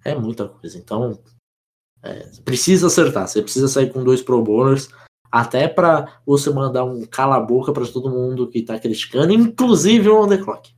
[0.05, 0.77] É muita coisa.
[0.79, 1.23] Então,
[2.07, 3.27] é, precisa acertar.
[3.27, 4.89] Você precisa sair com dois Pro Bowlers.
[5.31, 10.29] Até para você mandar um cala-boca para todo mundo que tá criticando, inclusive o On
[10.29, 10.71] The Clock.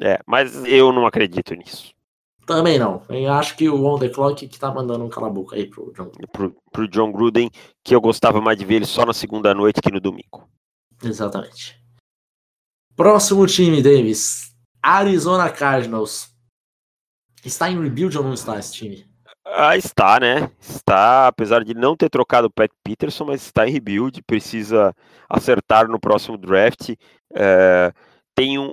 [0.00, 1.94] É, mas eu não acredito nisso.
[2.46, 3.02] Também não.
[3.08, 6.10] Eu acho que o On The Clock que tá mandando um cala-boca aí pro John.
[6.30, 7.50] Pro, pro John Gruden,
[7.82, 10.48] que eu gostava mais de ver ele só na segunda noite que no domingo.
[11.02, 11.82] Exatamente.
[12.94, 14.54] Próximo time, Davis.
[14.80, 16.30] Arizona Cardinals.
[17.44, 19.15] Está em rebuild ou não está esse time?
[19.58, 20.50] Ah, está, né?
[20.60, 24.94] Está, apesar de não ter trocado o Pat Peterson, mas está em rebuild, precisa
[25.28, 26.90] acertar no próximo draft.
[27.34, 27.90] É,
[28.34, 28.68] tem um,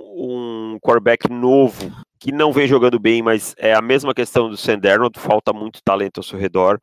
[0.74, 4.78] um quarterback novo que não vem jogando bem, mas é a mesma questão do Sam
[4.78, 6.78] Darnold, falta muito talento ao seu redor.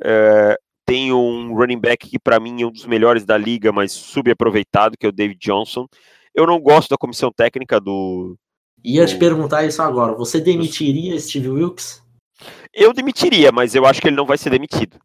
[0.00, 3.90] É, tem um running back que para mim é um dos melhores da liga, mas
[3.92, 5.86] subaproveitado, que é o David Johnson.
[6.32, 8.36] Eu não gosto da comissão técnica do,
[8.84, 10.14] Ia te O- perguntar isso agora.
[10.14, 12.00] Você demitiria Steve Wilkes?
[12.72, 14.98] Eu demitiria, mas eu acho que ele não vai ser demitido.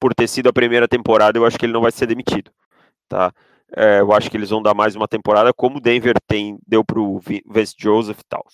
[0.00, 2.50] Por ter sido a primeira temporada, eu acho que ele não vai ser demitido.
[3.08, 3.32] Tá?
[3.76, 6.84] É, eu acho que eles vão dar mais uma temporada, como o Denver tem, deu
[6.84, 8.44] pro Vi- Vince Joseph e tal.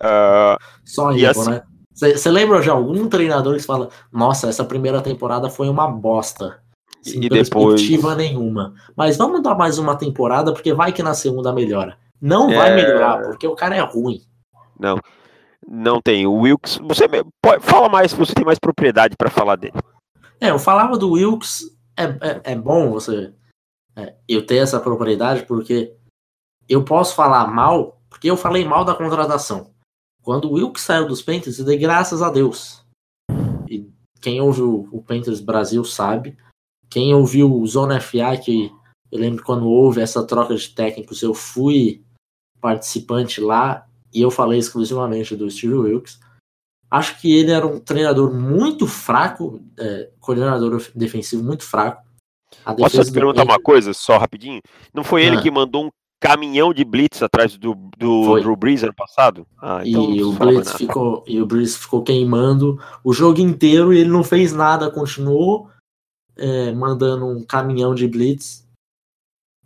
[0.00, 1.62] Ah, Só info, assim- né?
[1.94, 6.60] Você lembra de algum treinador que fala: Nossa, essa primeira temporada foi uma bosta.
[7.02, 7.48] Sem E depois-
[7.80, 8.74] perspectiva nenhuma.
[8.96, 11.96] Mas vamos dar mais uma temporada, porque vai que na segunda melhora.
[12.20, 12.74] Não vai É.
[12.76, 14.20] melhorar, porque o cara é ruim.
[14.78, 14.98] não,
[15.68, 16.26] não tem.
[16.26, 17.06] O Wilkes, você
[17.42, 19.74] pode, fala mais, você tem mais propriedade para falar dele.
[20.40, 23.32] É, eu falava do Wilkes, é, é, é bom você.
[23.96, 25.96] é, eu ter essa propriedade, porque
[26.68, 29.74] eu posso falar mal, porque eu falei mal da contratação.
[30.22, 32.84] Quando o Wilkes saiu dos Panthers, eu dei graças a Deus.
[33.68, 33.88] E
[34.20, 36.36] quem ouviu o Panthers Brasil sabe.
[36.88, 38.72] Quem ouviu o Zona FA, que
[39.10, 42.04] eu lembro quando houve essa troca de técnicos, eu fui
[42.60, 43.85] participante lá
[44.16, 46.18] e eu falei exclusivamente do Steve Wilkes,
[46.90, 52.02] acho que ele era um treinador muito fraco, é, coordenador defensivo muito fraco.
[52.78, 54.62] Posso te perguntar uma coisa, só rapidinho?
[54.94, 55.42] Não foi ele ah.
[55.42, 59.46] que mandou um caminhão de blitz atrás do, do Drew Brees ano passado?
[59.60, 63.98] Ah, então e, o blitz ficou, e o Brees ficou queimando o jogo inteiro e
[63.98, 65.68] ele não fez nada, continuou
[66.38, 68.66] é, mandando um caminhão de blitz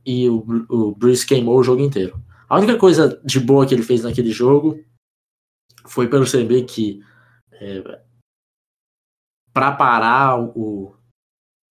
[0.04, 2.20] e o, o Brees queimou o jogo inteiro.
[2.50, 4.84] A única coisa de boa que ele fez naquele jogo
[5.86, 7.00] foi perceber que
[7.52, 8.02] é,
[9.52, 10.96] para parar o,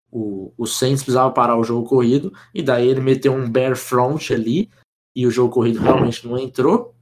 [0.10, 4.32] o, o Saints precisava parar o jogo corrido, e daí ele meteu um bear front
[4.32, 4.70] ali,
[5.13, 6.96] e o jogo corrido realmente não entrou.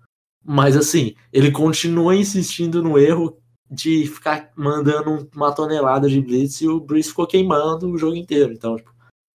[0.43, 3.37] Mas assim, ele continua insistindo no erro
[3.69, 8.53] de ficar mandando uma tonelada de blitz e o Breeze ficou queimando o jogo inteiro.
[8.53, 8.91] Então, tipo,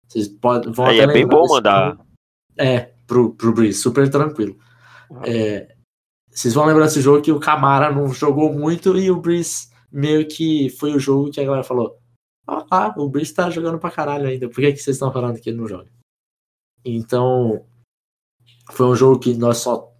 [0.08, 1.97] vocês podem, vão Aí é bem bom mandar.
[2.58, 4.58] É, pro, pro Breeze, super tranquilo.
[5.26, 5.76] É,
[6.30, 10.28] vocês vão lembrar desse jogo que o Camara não jogou muito e o Breeze meio
[10.28, 11.98] que foi o jogo que a galera falou:
[12.48, 15.41] Ah, ah o Breeze tá jogando pra caralho ainda, por que, que vocês estão falando
[15.41, 15.91] que ele não joga?
[16.86, 17.65] Então,
[18.72, 19.91] foi um jogo que nós só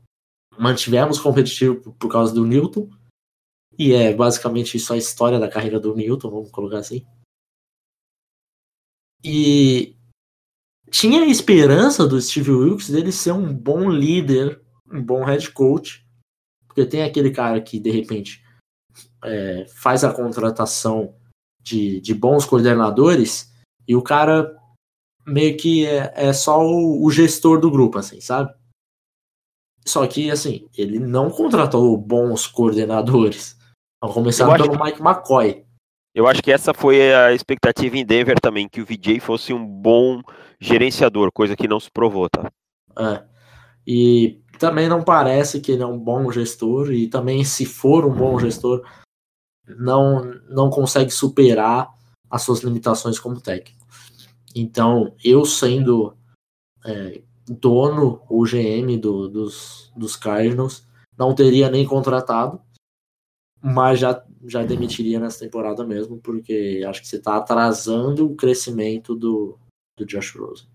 [0.58, 2.89] mantivemos competitivo por, por causa do Newton.
[3.78, 7.06] E é basicamente isso a história da carreira do Newton, vamos colocar assim.
[9.24, 9.98] E
[10.89, 16.06] tinha a esperança do Steve Wilkes dele ser um bom líder, um bom head coach,
[16.67, 18.43] porque tem aquele cara que de repente
[19.23, 21.15] é, faz a contratação
[21.62, 23.52] de, de bons coordenadores
[23.88, 24.56] e o cara
[25.25, 28.54] meio que é, é só o, o, gestor do grupo, assim, sabe?
[29.86, 33.58] Só que, assim, ele não contratou bons coordenadores.
[34.02, 34.84] Vamos começar pelo que...
[34.84, 35.65] Mike McCoy.
[36.13, 39.65] Eu acho que essa foi a expectativa em Denver também, que o VJ fosse um
[39.65, 40.21] bom
[40.60, 42.52] gerenciador, coisa que não se provou, tá?
[42.98, 43.24] É.
[43.88, 48.13] E também não parece que ele é um bom gestor, e também, se for um
[48.13, 48.86] bom gestor,
[49.67, 51.89] não, não consegue superar
[52.30, 53.86] as suas limitações como técnico.
[54.56, 56.15] Então, eu sendo
[56.86, 62.62] é, dono ou GM do, dos, dos Cardinals, não teria nem contratado,
[63.62, 69.15] mas já, já demitiria nessa temporada mesmo, porque acho que você está atrasando o crescimento
[69.15, 69.60] do,
[69.99, 70.67] do Josh Rosen.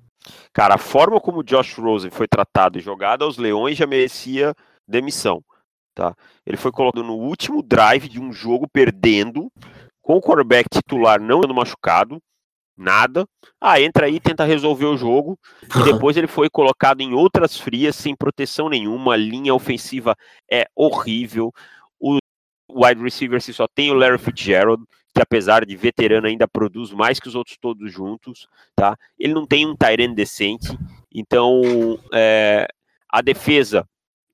[0.52, 4.54] Cara, a forma como o Josh Rosen foi tratado e jogado aos Leões já merecia
[4.86, 5.42] demissão.
[5.94, 6.14] Tá?
[6.46, 9.50] Ele foi colocado no último drive de um jogo perdendo,
[10.02, 12.20] com o quarterback titular não sendo machucado,
[12.76, 13.26] nada.
[13.60, 15.38] Ah, entra aí, tenta resolver o jogo.
[15.62, 19.14] E depois ele foi colocado em outras frias, sem proteção nenhuma.
[19.14, 20.16] A linha ofensiva
[20.50, 21.52] é horrível.
[22.74, 24.82] O wide receiver se só tem o Larry Fitzgerald,
[25.14, 28.96] que apesar de veterano ainda produz mais que os outros todos juntos, tá?
[29.16, 30.76] Ele não tem um Tyrant decente.
[31.14, 31.62] Então,
[32.12, 32.66] é,
[33.08, 33.86] a defesa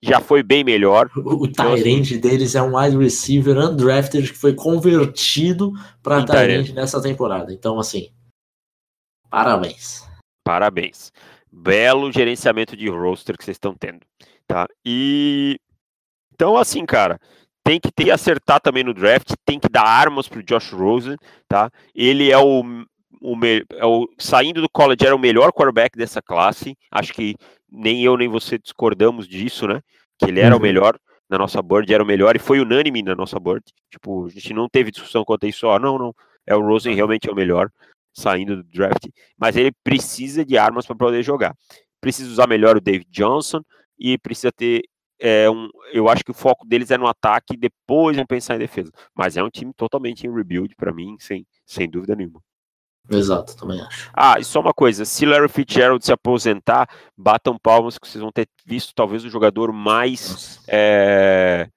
[0.02, 1.10] já foi bem melhor.
[1.14, 5.72] O então, Tyrande deles é um wide receiver undrafted que foi convertido
[6.02, 7.52] para Tyrande nessa temporada.
[7.52, 8.10] Então, assim,
[9.28, 10.08] parabéns.
[10.42, 11.12] Parabéns.
[11.52, 14.00] Belo gerenciamento de roster que vocês estão tendo,
[14.46, 14.66] tá?
[14.82, 15.60] E
[16.32, 17.20] então, assim, cara,
[17.70, 21.70] tem que ter acertar também no draft, tem que dar armas pro Josh Rosen, tá?
[21.94, 22.64] Ele é o,
[23.20, 26.76] o, é o saindo do college era o melhor quarterback dessa classe.
[26.90, 27.36] Acho que
[27.70, 29.80] nem eu nem você discordamos disso, né?
[30.18, 30.58] Que ele era uhum.
[30.58, 33.64] o melhor na nossa board, era o melhor e foi unânime na nossa board.
[33.88, 36.12] Tipo, a gente não teve discussão quanto a isso, ó, não, não,
[36.44, 37.70] é o Rosen realmente é o melhor
[38.12, 39.06] saindo do draft,
[39.38, 41.54] mas ele precisa de armas para poder jogar.
[42.00, 43.60] Precisa usar melhor o David Johnson
[43.96, 44.82] e precisa ter
[45.20, 48.56] é, um, eu acho que o foco deles é no ataque e depois vão pensar
[48.56, 48.90] em defesa.
[49.14, 52.40] Mas é um time totalmente em rebuild para mim, sem, sem dúvida nenhuma.
[53.08, 54.10] Exato, também acho.
[54.14, 58.30] Ah, e só uma coisa: se Larry Fitzgerald se aposentar, batam palmas que vocês vão
[58.30, 61.68] ter visto talvez o jogador mais é,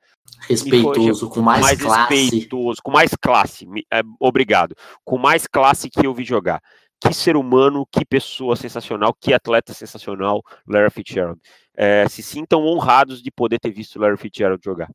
[0.48, 2.14] respeitoso, com mais, mais classe.
[2.14, 3.68] Respeitoso, com mais classe.
[3.92, 4.76] É, obrigado.
[5.04, 6.62] Com mais classe que eu vi jogar.
[7.00, 11.40] Que ser humano, que pessoa sensacional, que atleta sensacional, Larry Fitzgerald.
[11.76, 14.90] É, se sintam honrados de poder ter visto Larry Fitzgerald jogar.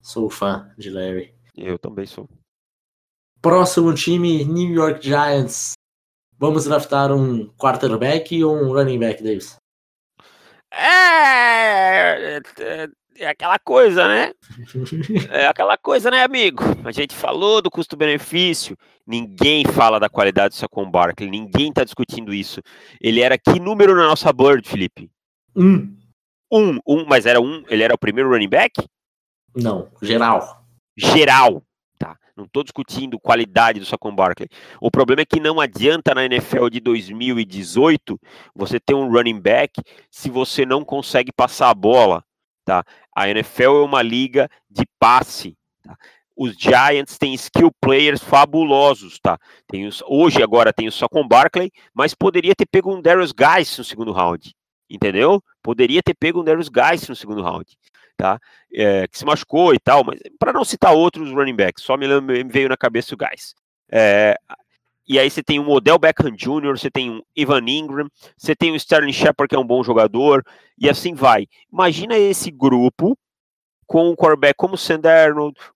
[0.00, 1.34] Sou fã de Larry.
[1.56, 2.28] Eu também sou.
[3.40, 5.74] Próximo time, New York Giants.
[6.38, 9.56] Vamos draftar um quarterback ou um running back, Davis?
[10.72, 14.32] É, é, é aquela coisa, né?
[15.30, 16.62] É aquela coisa, né, amigo?
[16.84, 18.76] A gente falou do custo-benefício.
[19.06, 21.28] Ninguém fala da qualidade do Saquon Barkley.
[21.28, 22.60] Ninguém tá discutindo isso.
[23.00, 25.10] Ele era que número na nossa board, Felipe?
[25.56, 25.97] Um.
[26.50, 27.64] Um, um, mas era um.
[27.68, 28.84] Ele era o primeiro running back?
[29.54, 30.64] Não, geral.
[30.96, 31.62] Geral.
[32.38, 34.48] Não estou discutindo qualidade do Saquon Barkley.
[34.80, 38.16] O problema é que não adianta na NFL de 2018
[38.54, 42.24] você ter um running back se você não consegue passar a bola.
[42.64, 42.84] Tá?
[43.12, 45.56] A NFL é uma liga de passe.
[45.82, 45.96] Tá?
[46.36, 49.36] Os Giants têm skill players fabulosos, tá?
[49.66, 53.76] Tem os, hoje agora tem o Sacon Barkley, mas poderia ter pego um Darius Guys
[53.76, 54.54] no segundo round,
[54.88, 55.42] entendeu?
[55.68, 57.76] Poderia ter pego um Darius Guys no segundo round,
[58.16, 58.40] tá?
[58.72, 62.06] É, que se machucou e tal, mas para não citar outros running backs, só me,
[62.44, 63.54] veio na cabeça o Guys.
[63.92, 64.34] É,
[65.06, 68.72] e aí você tem um Odell Beckham Jr., você tem um Ivan Ingram, você tem
[68.72, 70.42] o Sterling Shepard, que é um bom jogador,
[70.78, 71.46] e assim vai.
[71.70, 73.14] Imagina esse grupo
[73.86, 75.02] com um quarterback como o Sam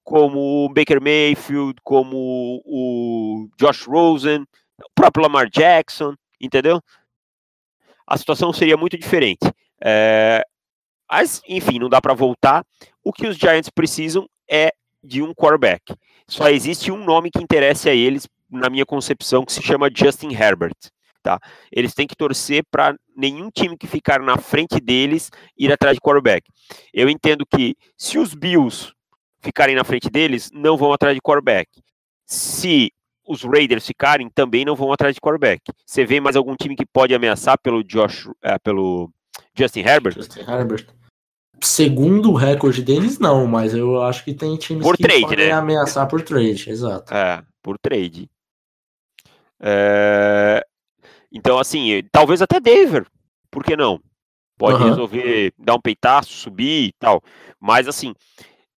[0.02, 4.40] como o Baker Mayfield, como o Josh Rosen,
[4.80, 6.80] o próprio Lamar Jackson, entendeu?
[8.06, 9.52] A situação seria muito diferente.
[9.84, 10.44] É,
[11.10, 12.64] mas, enfim, não dá para voltar.
[13.04, 14.72] O que os Giants precisam é
[15.02, 15.94] de um quarterback.
[16.26, 20.32] Só existe um nome que interessa a eles na minha concepção, que se chama Justin
[20.32, 20.76] Herbert.
[21.22, 21.38] Tá?
[21.70, 26.00] Eles têm que torcer para nenhum time que ficar na frente deles ir atrás de
[26.00, 26.48] quarterback.
[26.92, 28.92] Eu entendo que se os Bills
[29.40, 31.68] ficarem na frente deles, não vão atrás de quarterback.
[32.26, 32.92] Se
[33.26, 35.62] os Raiders ficarem, também não vão atrás de quarterback.
[35.86, 39.10] Você vê mais algum time que pode ameaçar pelo Josh, é, pelo
[39.56, 40.14] Justin Herbert?
[40.14, 40.86] Justin Herbert.
[41.60, 45.46] Segundo o recorde deles, não, mas eu acho que tem times por que trade, podem
[45.46, 45.52] né?
[45.52, 47.14] ameaçar por trade, exato.
[47.14, 48.28] É, por trade.
[49.60, 50.64] É...
[51.30, 53.06] Então, assim, talvez até Denver,
[53.50, 54.00] por que não?
[54.58, 54.88] Pode Uhum.
[54.90, 57.22] resolver dar um peitaço, subir e tal.
[57.60, 58.12] Mas, assim,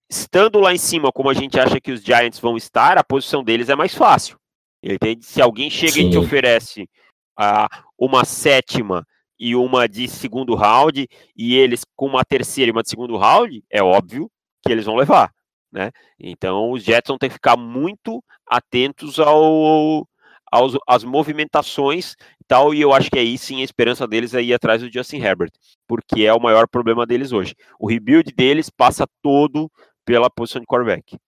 [0.08, 3.42] estando lá em cima, como a gente acha que os Giants vão estar, a posição
[3.42, 4.38] deles é mais fácil.
[4.82, 5.26] Entende?
[5.26, 6.18] Se alguém chega e te Sim.
[6.18, 6.88] oferece
[7.36, 7.68] ah,
[7.98, 9.04] uma sétima
[9.38, 13.64] e uma de segundo round, e eles com uma terceira e uma de segundo round,
[13.70, 14.30] é óbvio
[14.62, 15.32] que eles vão levar.
[15.70, 15.90] Né?
[16.18, 20.08] Então os Jets vão ter que ficar muito atentos ao,
[20.50, 24.42] aos, às movimentações e tal, e eu acho que aí sim a esperança deles é
[24.42, 25.50] ir atrás do Justin Herbert,
[25.86, 27.54] porque é o maior problema deles hoje.
[27.78, 29.70] O rebuild deles passa todo
[30.04, 31.18] pela posição de quarterback.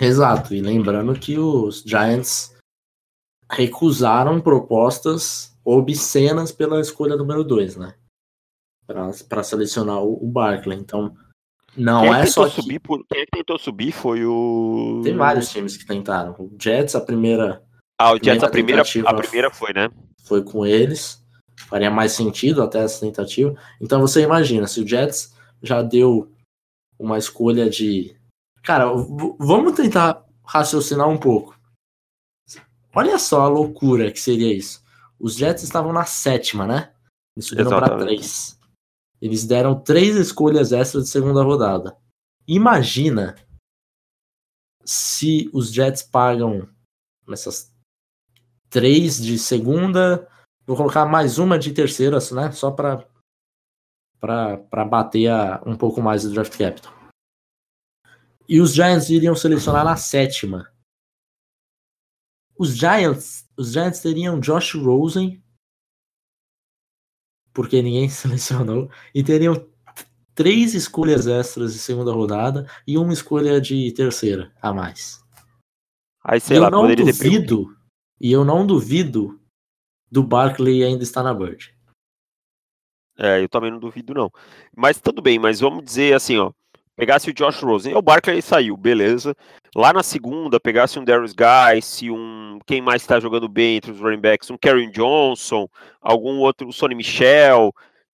[0.00, 2.56] Exato, e lembrando que os Giants
[3.50, 7.94] recusaram propostas obscenas pela escolha número 2, né?
[8.86, 10.78] Para selecionar o, o Barkley.
[10.78, 11.14] Então,
[11.76, 15.00] não quem, é, só que subir por, quem é que tentou subir foi o.
[15.04, 16.32] Tem vários times que tentaram.
[16.32, 17.62] O Jets, a primeira
[17.98, 19.90] Ah, o Jets, a primeira primeira, tentativa a primeira foi, né?
[20.24, 21.20] foi com eles.
[21.68, 23.54] Faria mais sentido até essa tentativa.
[23.80, 26.32] Então você imagina, se o Jets já deu
[26.98, 28.16] uma escolha de.
[28.62, 28.92] Cara,
[29.38, 31.58] vamos tentar raciocinar um pouco.
[32.94, 34.82] Olha só a loucura que seria isso.
[35.20, 36.94] Os Jets estavam na sétima, né?
[37.36, 38.58] Eles subiram para três.
[39.20, 41.96] Eles deram três escolhas extras de segunda rodada.
[42.48, 43.36] Imagina
[44.84, 46.68] se os Jets pagam
[47.28, 47.72] essas
[48.70, 50.28] três de segunda,
[50.66, 52.50] vou colocar mais uma de terceira, né?
[52.52, 53.06] Só para
[54.18, 56.92] para bater a, um pouco mais do draft capital.
[58.46, 60.70] E os Giants iriam selecionar na sétima.
[62.58, 65.44] Os Giants, os Giants teriam Josh Rosen,
[67.52, 69.68] porque ninguém selecionou, e teriam
[70.34, 75.22] três escolhas extras de segunda rodada e uma escolha de terceira a mais.
[76.24, 77.76] Aí, E sei eu lá, não poderia ter duvido,
[78.18, 79.38] e eu não duvido
[80.10, 81.76] do Barkley ainda estar na Bird.
[83.18, 84.32] É, eu também não duvido, não.
[84.74, 86.50] Mas tudo bem, mas vamos dizer assim, ó.
[87.00, 89.34] Pegasse o Josh Rosen, o Barkley saiu, beleza.
[89.74, 92.58] Lá na segunda, pegasse um Darius Guys, um.
[92.66, 94.50] Quem mais está jogando bem entre os running backs?
[94.50, 95.66] Um Karen Johnson,
[95.98, 97.72] algum outro, o Sonny Michel,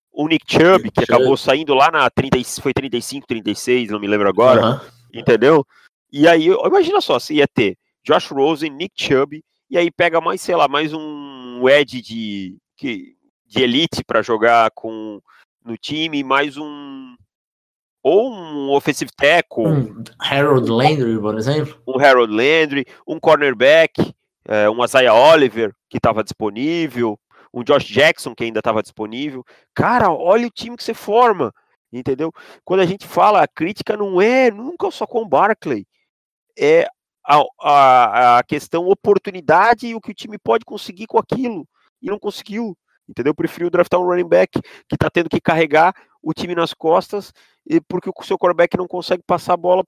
[0.09, 1.15] o Nick Chubb, Nick que Chubb.
[1.15, 4.81] acabou saindo lá na 30, e- foi 35, 36, não me lembro agora.
[5.13, 5.67] Entendeu?
[6.09, 10.39] E aí, imagina só, você ia ter Josh Rosen, Nick Chubb, e aí pega mais,
[10.39, 15.19] sei lá, mais um Ed de, que, de elite para jogar com
[15.65, 17.17] no time, mais um
[18.07, 21.77] ou um offensive tackle, Um Harold Landry, por exemplo.
[21.85, 24.13] um Harold Landry, um cornerback,
[24.47, 27.19] é, um Isaiah Oliver, que estava disponível,
[27.53, 29.43] um Josh Jackson, que ainda estava disponível.
[29.75, 31.53] Cara, olha o time que você forma,
[31.91, 32.31] entendeu?
[32.63, 35.85] Quando a gente fala, a crítica não é nunca só com o Barkley,
[36.57, 36.87] é
[37.27, 41.67] a, a, a questão oportunidade e o que o time pode conseguir com aquilo,
[42.01, 42.73] e não conseguiu,
[43.09, 43.35] entendeu?
[43.35, 45.93] Preferiu draftar um running back que está tendo que carregar
[46.27, 47.31] o time nas costas
[47.65, 49.81] e porque o seu quarterback não consegue passar a bola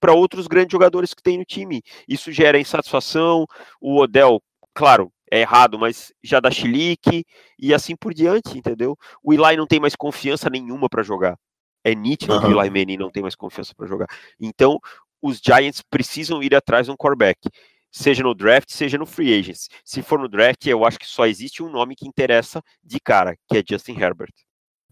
[0.00, 1.82] para outros grandes jogadores que tem no time.
[2.08, 3.44] Isso gera insatisfação.
[3.78, 4.40] O Odell,
[4.74, 7.26] claro, é errado, mas já dá chilique
[7.58, 8.96] e assim por diante, entendeu?
[9.22, 11.36] O Eli não tem mais confiança nenhuma para jogar.
[11.84, 12.58] É nítido que o.
[12.58, 14.06] Eli Manning não tem mais confiança para jogar.
[14.40, 14.80] Então,
[15.20, 17.50] os Giants precisam ir atrás de um quarterback,
[17.92, 19.68] seja no draft, seja no free agents.
[19.84, 23.36] Se for no draft, eu acho que só existe um nome que interessa de cara,
[23.46, 24.45] que é Justin Herbert.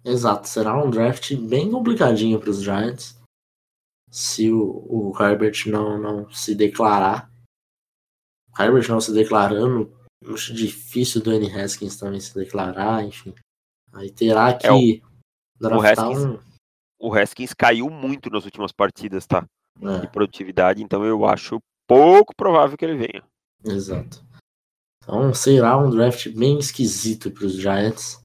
[0.04, 3.18] Exato, será um draft bem complicadinho para os Giants
[4.10, 7.28] se o, o Herbert não, não se declarar.
[8.56, 9.92] O Herbert não se declarando,
[10.32, 11.50] acho difícil do N.
[11.50, 13.34] Haskins também se declarar, enfim.
[13.92, 15.00] Aí terá que é, o,
[15.58, 16.38] draftar o Haskins, um.
[17.00, 19.44] O Haskins caiu muito nas últimas partidas, tá?
[19.80, 20.00] É.
[20.00, 23.24] De produtividade, então eu acho pouco provável que ele venha.
[23.64, 24.24] Exato.
[25.02, 28.20] Então será um draft bem esquisito para os Giants,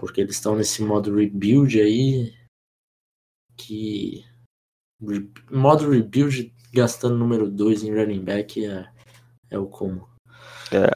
[0.00, 2.34] porque eles estão nesse modo rebuild aí,
[3.54, 4.24] que
[5.50, 8.88] modo rebuild gastando número 2 em running back é,
[9.50, 10.08] é o como.
[10.72, 10.90] É.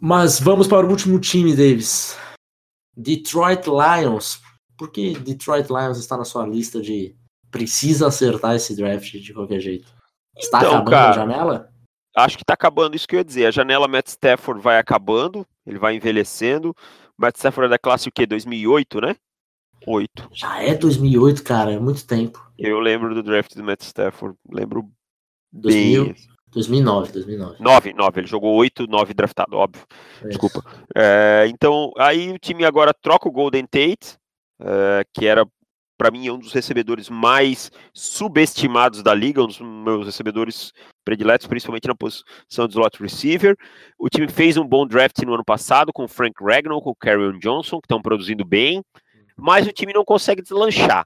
[0.00, 2.18] Mas vamos para o último time, Davis.
[2.96, 4.42] Detroit Lions.
[4.76, 7.14] Por que Detroit Lions está na sua lista de
[7.52, 9.94] precisa acertar esse draft de qualquer jeito?
[10.36, 11.72] Está então, acabando cara, a janela?
[12.16, 13.46] Acho que está acabando isso que eu ia dizer.
[13.46, 16.74] A janela Matt Stafford vai acabando, ele vai envelhecendo.
[17.18, 18.26] Matt Stafford é da classe o quê?
[18.26, 19.16] 2008, né?
[19.86, 20.30] 8.
[20.32, 22.44] Já é 2008, cara, é muito tempo.
[22.58, 24.88] Eu lembro do draft do Matt Stafford, lembro
[25.52, 26.14] 2000, bem.
[26.52, 27.56] 2009, 2009.
[27.60, 29.84] 9, 9, ele jogou 8, 9 draftado, óbvio.
[30.22, 30.64] É Desculpa.
[30.96, 34.16] É, então, aí o time agora troca o Golden Tate,
[34.60, 35.46] é, que era
[35.96, 40.72] para mim é um dos recebedores mais subestimados da liga, um dos meus recebedores
[41.04, 43.56] prediletos, principalmente na posição de slot receiver.
[43.98, 46.96] O time fez um bom draft no ano passado com o Frank Ragnall, com o
[46.96, 48.82] Carrion Johnson, que estão produzindo bem,
[49.36, 51.04] mas o time não consegue deslanchar.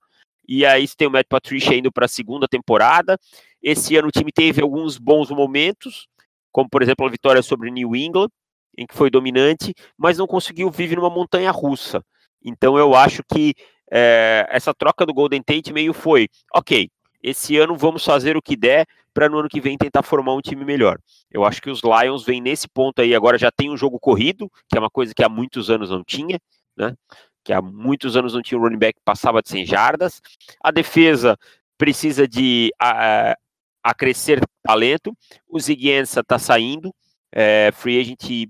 [0.49, 3.19] E aí você tem o Matt Patricia indo para a segunda temporada.
[3.63, 6.07] Esse ano o time teve alguns bons momentos,
[6.51, 8.31] como por exemplo a vitória sobre New England,
[8.77, 12.03] em que foi dominante, mas não conseguiu viver numa montanha russa.
[12.43, 13.55] Então eu acho que
[13.91, 16.91] é, essa troca do Golden Tate meio foi, ok,
[17.23, 20.41] esse ano vamos fazer o que der para no ano que vem tentar formar um
[20.41, 20.99] time melhor.
[21.31, 24.51] Eu acho que os Lions vêm nesse ponto aí, agora já tem um jogo corrido,
[24.69, 26.39] que é uma coisa que há muitos anos não tinha,
[26.77, 26.95] né?
[27.43, 30.21] Que há muitos anos não tinha um running back que passava de 100 jardas.
[30.63, 31.37] A defesa
[31.77, 33.37] precisa de a,
[33.83, 35.17] a crescer talento.
[35.49, 36.95] O Ziguienza está saindo,
[37.33, 38.49] é, free agent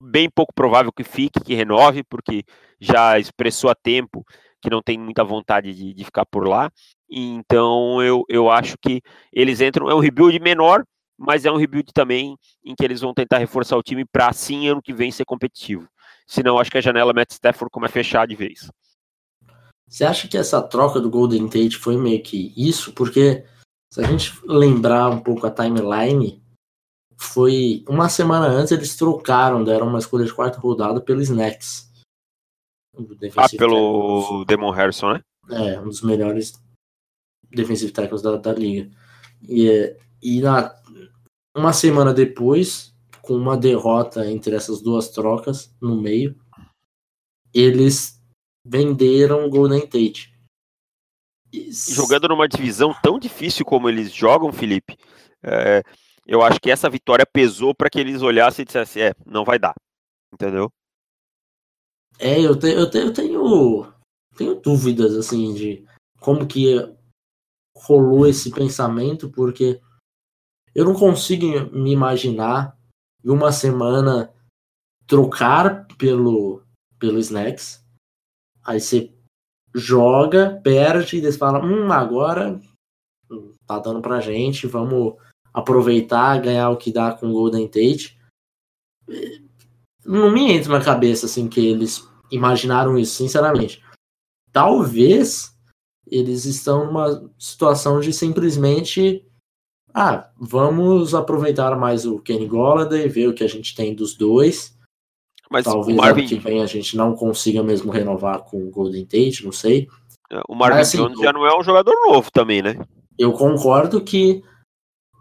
[0.00, 2.44] bem pouco provável que fique, que renove, porque
[2.80, 4.24] já expressou a tempo
[4.64, 6.72] que não tem muita vontade de, de ficar por lá.
[7.08, 9.90] Então eu, eu acho que eles entram.
[9.90, 10.82] É um rebuild menor,
[11.18, 12.34] mas é um rebuild também
[12.64, 15.86] em que eles vão tentar reforçar o time para assim ano que vem ser competitivo.
[16.26, 18.70] Senão acho que a janela Matt Stafford como é fechar de vez.
[19.86, 22.92] Você acha que essa troca do Golden Tate foi meio que isso?
[22.94, 23.44] Porque
[23.92, 26.42] se a gente lembrar um pouco a timeline,
[27.18, 31.92] foi uma semana antes eles trocaram, deram uma escolha de quarta rodada pelo Snacks.
[33.36, 35.20] Ah, pelo Demon Harrison, né?
[35.50, 36.52] É, um dos melhores
[37.50, 38.90] defensive tackles da, da liga.
[39.42, 40.74] E, e na,
[41.56, 46.36] uma semana depois, com uma derrota entre essas duas trocas no meio,
[47.52, 48.20] eles
[48.64, 50.34] venderam o Golden Tate.
[51.52, 54.96] E, jogando numa divisão tão difícil como eles jogam, Felipe,
[55.42, 55.82] é,
[56.26, 59.58] eu acho que essa vitória pesou para que eles olhassem e dissessem: é, não vai
[59.58, 59.74] dar.
[60.32, 60.72] Entendeu?
[62.18, 63.86] É, eu, te, eu, te, eu tenho,
[64.36, 65.86] tenho dúvidas, assim, de
[66.20, 66.74] como que
[67.76, 69.80] rolou esse pensamento, porque
[70.74, 71.46] eu não consigo
[71.76, 72.78] me imaginar
[73.24, 74.32] em uma semana
[75.06, 76.62] trocar pelo,
[76.98, 77.84] pelo Snacks,
[78.64, 79.12] aí você
[79.74, 82.60] joga, perde, e eles falam, hum, agora
[83.66, 85.16] tá dando pra gente, vamos
[85.52, 88.18] aproveitar, ganhar o que dá com o Golden Tate
[90.04, 93.82] não me entra na cabeça assim que eles imaginaram isso, sinceramente.
[94.52, 95.54] Talvez
[96.06, 99.24] eles estão numa situação de simplesmente
[99.94, 104.76] ah, vamos aproveitar mais o Kenny Golladay, ver o que a gente tem dos dois.
[105.48, 106.22] Mas Talvez o Marvin...
[106.22, 109.86] ano que vem a gente não consiga mesmo renovar com o Golden Tate, não sei.
[110.32, 112.76] É, o Marvin Mas, assim, Jones já não é um jogador novo também, né?
[113.16, 114.42] Eu concordo que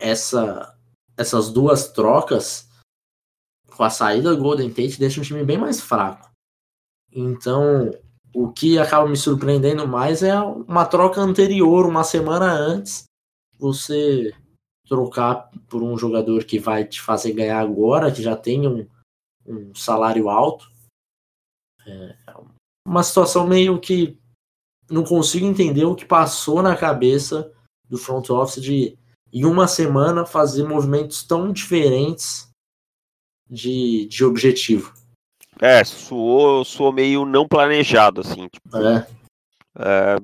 [0.02, 0.74] essa,
[1.16, 2.68] essas duas trocas
[3.76, 6.30] com a saída do Golden Tate, deixa um time bem mais fraco.
[7.11, 7.91] Então,
[8.34, 13.05] o que acaba me surpreendendo mais é uma troca anterior, uma semana antes,
[13.59, 14.34] você
[14.88, 18.88] trocar por um jogador que vai te fazer ganhar agora, que já tem um,
[19.45, 20.71] um salário alto.
[21.86, 22.15] É
[22.88, 24.17] uma situação meio que
[24.89, 27.51] não consigo entender o que passou na cabeça
[27.89, 28.97] do front office de
[29.32, 32.53] em uma semana fazer movimentos tão diferentes
[33.50, 34.94] de, de objetivo.
[35.62, 38.48] É, soou, soou meio não planejado, assim.
[38.48, 39.08] Tipo, é.
[39.80, 40.16] é.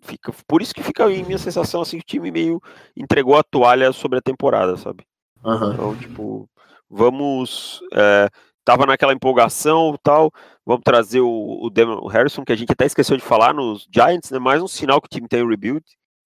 [0.00, 2.60] fica, por isso que fica em minha sensação, assim, que o time meio
[2.96, 5.04] entregou a toalha sobre a temporada, sabe?
[5.44, 5.72] Uhum.
[5.72, 6.48] Então, tipo,
[6.90, 7.80] vamos.
[7.92, 8.28] É,
[8.64, 10.32] tava naquela empolgação tal.
[10.64, 14.30] Vamos trazer o, o Demon Harrison, que a gente até esqueceu de falar nos Giants,
[14.30, 14.38] né?
[14.38, 15.84] Mais um sinal que o time tem rebuild.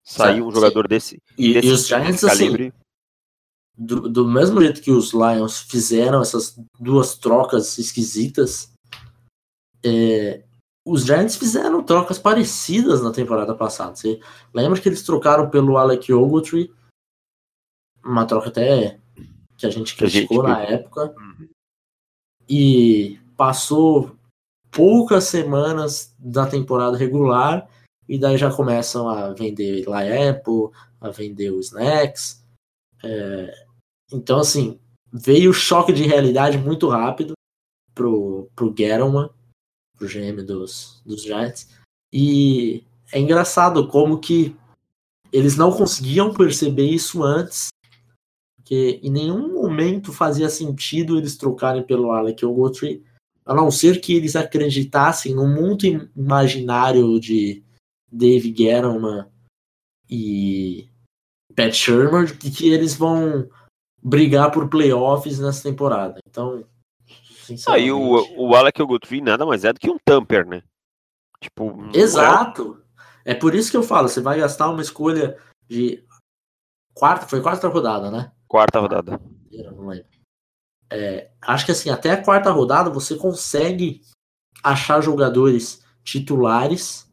[0.05, 2.69] Saiu um jogador desse, e, desse e os Giants, calibre.
[2.69, 2.82] Assim,
[3.77, 8.73] do, do mesmo jeito que os Lions fizeram essas duas trocas esquisitas,
[9.85, 10.45] é,
[10.85, 13.95] os Giants fizeram trocas parecidas na temporada passada.
[13.95, 14.21] Você
[14.53, 16.73] lembra que eles trocaram pelo Alec Ogletree?
[18.05, 18.99] Uma troca até
[19.57, 21.15] que a gente criticou na época.
[21.17, 21.49] Uhum.
[22.49, 24.17] E passou
[24.71, 27.69] poucas semanas da temporada regular
[28.09, 30.71] e daí já começam a vender La Apple,
[31.01, 32.42] a vender os snacks.
[33.03, 33.67] É,
[34.13, 34.79] então, assim,
[35.13, 37.35] veio o choque de realidade muito rápido
[37.95, 39.29] pro, pro Gettleman,
[39.97, 41.69] pro GM dos, dos Giants.
[42.13, 44.57] E é engraçado como que
[45.33, 47.69] eles não conseguiam perceber isso antes,
[48.57, 53.03] porque em nenhum momento fazia sentido eles trocarem pelo Alec Ogletree,
[53.45, 55.85] a não ser que eles acreditassem no mundo
[56.15, 57.63] imaginário de
[58.11, 59.27] Dave Gettleman
[60.09, 60.89] e
[61.55, 63.49] Pat Shermer, de que eles vão
[64.03, 66.19] brigar por playoffs nessa temporada.
[66.29, 66.65] Então,
[67.69, 70.63] Aí ah, o, o Alec Ogletree nada mais é do que um tamper, né?
[71.41, 72.83] Tipo, Exato.
[73.25, 73.33] É...
[73.33, 75.37] é por isso que eu falo, você vai gastar uma escolha
[75.69, 76.05] de
[76.95, 78.33] quarta, foi quarta rodada, né?
[78.47, 79.21] Quarta rodada.
[80.91, 84.03] É, acho que assim, até a quarta rodada você consegue
[84.63, 87.11] achar jogadores titulares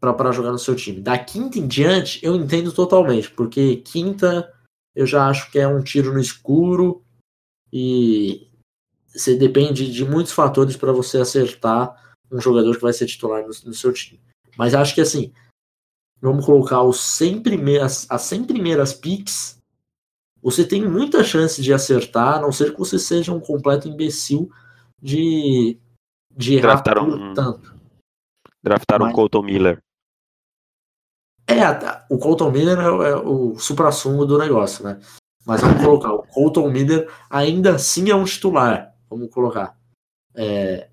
[0.00, 1.00] para jogar no seu time.
[1.00, 4.52] Da quinta em diante, eu entendo totalmente, porque quinta
[4.94, 7.04] eu já acho que é um tiro no escuro
[7.72, 8.48] e
[9.08, 13.48] você depende de muitos fatores para você acertar um jogador que vai ser titular no,
[13.48, 14.20] no, seu time.
[14.56, 15.32] Mas acho que assim,
[16.20, 19.58] vamos colocar os 100 primeiras, as 100 primeiras picks,
[20.42, 24.50] você tem muita chance de acertar, a não ser que você seja um completo imbecil
[25.00, 25.78] de,
[26.34, 27.74] de errar Draftaram, tanto.
[28.62, 29.82] Draftaram Mas, Colton Miller.
[31.48, 31.64] É,
[32.10, 35.00] o Colton Miller é, é o supra-sumo do negócio, né?
[35.44, 38.92] Mas vamos colocar, o Colton Miller ainda assim é um titular.
[39.08, 39.78] Vamos colocar.
[40.34, 40.90] É,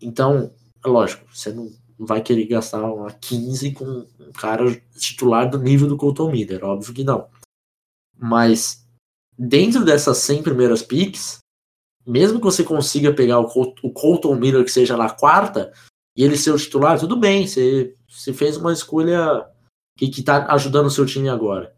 [0.00, 0.52] então,
[0.84, 5.88] é lógico, você não vai querer gastar uma 15 com um cara titular do nível
[5.88, 7.28] do Colton Miller, óbvio que não.
[8.14, 8.86] Mas
[9.38, 11.38] dentro dessas 100 primeiras picks,
[12.06, 13.46] mesmo que você consiga pegar o,
[13.82, 15.72] o Colton Miller que seja na quarta
[16.14, 19.46] e ele ser o titular, tudo bem, você você fez uma escolha
[19.96, 21.74] que está ajudando o seu time agora.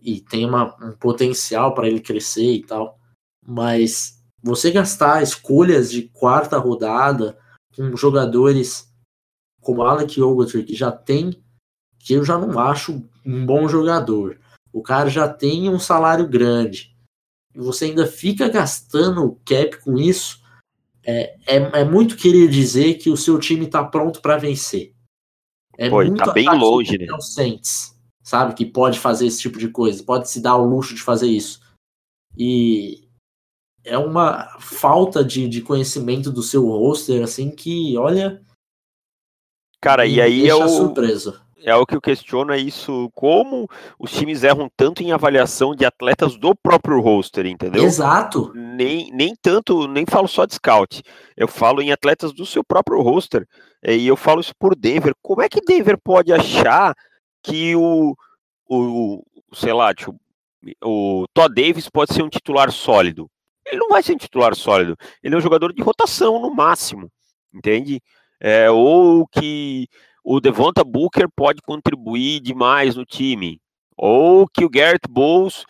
[0.00, 2.98] E tem uma, um potencial para ele crescer e tal.
[3.44, 7.38] Mas você gastar escolhas de quarta rodada
[7.74, 8.90] com jogadores
[9.60, 11.42] como Alec Ogletree, que já tem,
[11.98, 14.40] que eu já não acho um bom jogador.
[14.72, 16.96] O cara já tem um salário grande.
[17.54, 20.40] E você ainda fica gastando cap com isso.
[21.04, 24.94] É, é, é muito querer dizer que o seu time está pronto para vencer.
[25.80, 27.06] É Pô, muito tá bem longe, né?
[27.20, 28.52] Saints, sabe?
[28.52, 31.58] Que pode fazer esse tipo de coisa, pode se dar o luxo de fazer isso.
[32.36, 33.08] E
[33.82, 38.42] é uma falta de, de conhecimento do seu roster, assim, que, olha.
[39.80, 40.68] Cara, e aí é o.
[40.68, 41.40] Surpreso.
[41.62, 45.84] É o que eu questiono, é isso, como os times erram tanto em avaliação de
[45.84, 47.84] atletas do próprio roster, entendeu?
[47.84, 48.52] Exato.
[48.54, 51.02] Nem, nem tanto, nem falo só de scout,
[51.36, 53.46] eu falo em atletas do seu próprio roster.
[53.82, 55.14] É, e eu falo isso por Denver.
[55.22, 56.94] Como é que Denver pode achar
[57.42, 58.14] que o,
[58.68, 60.14] o sei lá, tipo,
[60.84, 63.30] o Todd Davis pode ser um titular sólido?
[63.66, 64.96] Ele não vai ser um titular sólido.
[65.22, 67.10] Ele é um jogador de rotação no máximo,
[67.54, 68.02] entende?
[68.40, 69.86] É, ou que
[70.24, 73.60] o Devonta Booker pode contribuir demais no time,
[73.96, 75.64] ou que o Garrett Bowles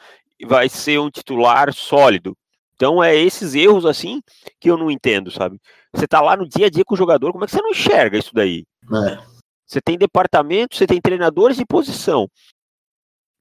[0.44, 2.36] vai ser um titular sólido.
[2.74, 4.22] Então é esses erros assim
[4.58, 5.58] que eu não entendo, sabe?
[5.92, 7.70] Você tá lá no dia a dia com o jogador, como é que você não
[7.70, 8.64] enxerga isso daí?
[8.92, 9.18] É.
[9.66, 12.28] Você tem departamento, você tem treinadores de posição,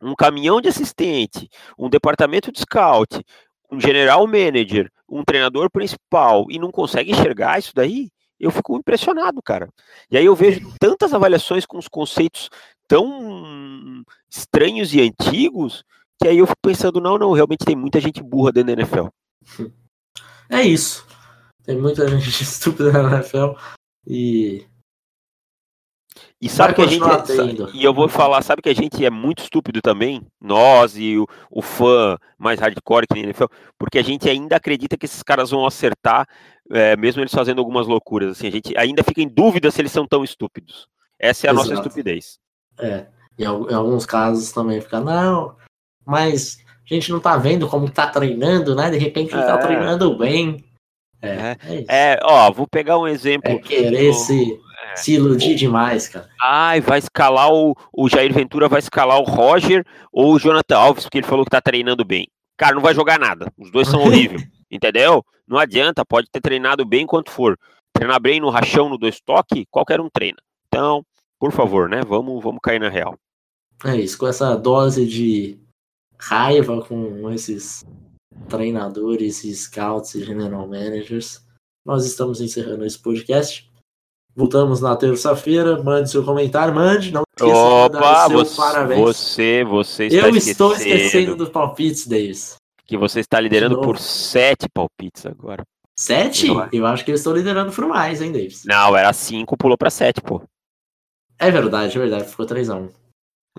[0.02, 3.24] um caminhão de assistente, um departamento de scout,
[3.72, 8.10] um general manager, um treinador principal e não consegue enxergar isso daí?
[8.40, 9.70] Eu fico impressionado, cara.
[10.10, 12.50] E aí eu vejo tantas avaliações com os conceitos
[12.88, 15.84] tão estranhos e antigos
[16.22, 19.08] que aí eu fico pensando, não, não, realmente tem muita gente burra dentro da NFL.
[20.52, 21.06] É isso.
[21.64, 23.52] Tem muita gente estúpida na NFL
[24.08, 24.66] e.
[26.42, 27.04] E sabe que a gente.
[27.04, 30.26] É, e eu vou falar, sabe que a gente é muito estúpido também?
[30.42, 33.46] Nós e o, o fã mais hardcore que nem NFL,
[33.78, 36.26] porque a gente ainda acredita que esses caras vão acertar,
[36.72, 38.32] é, mesmo eles fazendo algumas loucuras.
[38.32, 40.88] Assim, a gente ainda fica em dúvida se eles são tão estúpidos.
[41.20, 41.70] Essa é a Exato.
[41.70, 42.38] nossa estupidez.
[42.80, 43.06] É.
[43.38, 45.56] E em alguns casos também fica, não,
[46.06, 46.58] mas
[46.90, 48.90] a gente não tá vendo como tá treinando, né?
[48.90, 49.58] De repente ele tá É.
[49.58, 50.64] treinando bem.
[51.22, 51.58] É, É.
[51.64, 51.86] é.
[52.14, 53.52] É, ó, vou pegar um exemplo.
[53.52, 54.54] É querer do- se,
[54.92, 54.96] é.
[54.96, 56.30] se iludir demais, cara.
[56.42, 61.04] Ai, vai escalar o, o Jair Ventura, vai escalar o Roger ou o Jonathan Alves,
[61.04, 62.28] porque ele falou que tá treinando bem.
[62.58, 63.52] Cara, não vai jogar nada.
[63.58, 64.48] Os dois são horríveis.
[64.72, 65.24] entendeu?
[65.50, 67.58] Não adianta, pode ter treinado bem quanto for.
[67.92, 70.38] Treinar bem no rachão, no dois toque, qualquer um treina.
[70.68, 71.04] Então,
[71.40, 72.02] por favor, né?
[72.08, 73.18] Vamos, vamos cair na real.
[73.84, 75.58] É isso, com essa dose de
[76.20, 77.84] raiva com esses
[78.48, 81.42] treinadores, e scouts e general managers,
[81.86, 83.70] nós estamos encerrando esse podcast.
[84.36, 85.82] Voltamos na terça-feira.
[85.82, 87.12] Mande seu comentário, mande.
[87.12, 89.00] Não esqueça de mandar Opa, seu você, parabéns.
[89.00, 92.56] você, você está Eu estou esquecendo esquecendo dos palpites, Davis.
[92.90, 95.64] Que você está liderando por sete palpites agora.
[95.96, 96.48] Sete?
[96.74, 98.64] Eu acho que eu estou liderando por mais, hein, Davis?
[98.66, 100.42] Não, era cinco, pulou pra sete, pô.
[101.38, 102.28] É verdade, é verdade.
[102.28, 102.92] Ficou 3x1.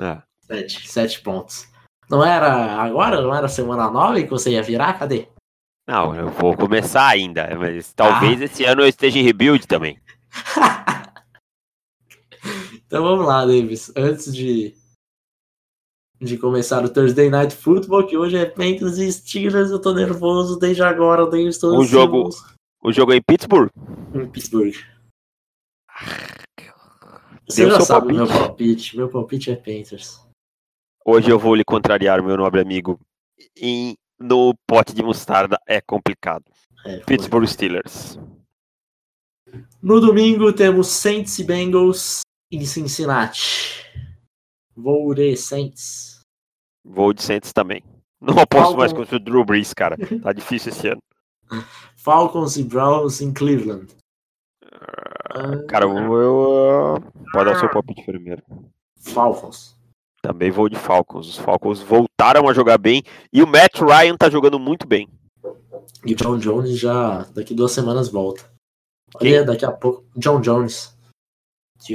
[0.01, 0.20] É.
[0.41, 1.68] Sete, sete pontos.
[2.11, 3.20] Não era agora?
[3.20, 4.99] Não era semana 9 que você ia virar?
[4.99, 5.28] Cadê?
[5.87, 9.97] Não, eu vou começar ainda, mas talvez esse ano eu esteja em rebuild também.
[12.87, 13.93] Então vamos lá, Davis.
[13.95, 14.74] Antes de,
[16.21, 20.59] de começar o Thursday Night Football, que hoje é Panthers e Steelers, eu tô nervoso
[20.59, 22.29] desde agora, eu estou O jogo-
[22.83, 23.71] O jogo é em Pittsburgh?
[24.14, 24.75] em Pittsburgh.
[27.49, 28.47] Você Deu já sabe o meu palpite.
[28.47, 28.97] palpite.
[28.97, 30.21] Meu palpite é Panthers.
[31.05, 33.01] Hoje eu vou lhe contrariar, meu nobre amigo.
[33.57, 36.45] Em, no pote de mostarda é complicado.
[36.85, 36.99] É.
[36.99, 38.18] Pittsburgh Steelers.
[39.83, 42.21] No domingo temos Saints e Bengals
[42.53, 43.85] em Cincinnati.
[44.81, 46.20] Vou de Saints.
[46.85, 47.83] Vou de Saints também.
[48.20, 49.97] Não aposto mais contra o Drew Brees, cara.
[50.22, 51.01] Tá difícil esse ano.
[51.97, 53.95] Falcons e Browns em Cleveland.
[55.68, 57.01] Cara, eu, eu-
[57.33, 58.43] pode dar o seu palpite primeiro.
[58.99, 59.76] Falcons.
[60.22, 61.28] Também vou de Falcons.
[61.28, 63.03] Os Falcons voltaram a jogar bem
[63.33, 65.09] e o Matt Ryan tá jogando muito bem.
[66.05, 68.51] E o John Jones já daqui duas semanas volta.
[69.18, 69.33] Quem?
[69.35, 70.05] Olha, daqui a pouco.
[70.16, 70.97] John Jones.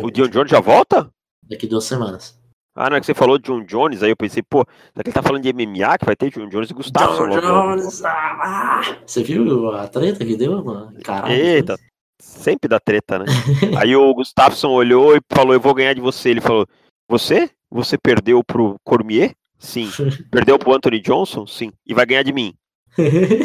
[0.03, 1.09] O Dion Jones já volta?
[1.43, 2.37] Daqui duas semanas.
[2.75, 5.09] Ah, não é que você falou de John Jones, aí eu pensei, pô, será que
[5.09, 7.29] ele tá falando de MMA, que vai ter John Jones e Gustavo?
[7.29, 8.03] John Jones.
[8.03, 8.97] ah, ah.
[9.05, 10.93] Você viu a treta que deu, mano?
[11.01, 11.33] Caralho.
[11.33, 11.77] Eita,
[12.19, 13.25] sempre dá treta, né?
[13.79, 16.29] aí o Gustafsson olhou e falou, eu vou ganhar de você.
[16.29, 16.67] Ele falou,
[17.07, 17.49] você?
[17.71, 19.33] Você perdeu pro Cormier?
[19.57, 19.89] Sim.
[20.31, 21.47] Perdeu pro Anthony Johnson?
[21.47, 21.71] Sim.
[21.85, 22.53] E vai ganhar de mim.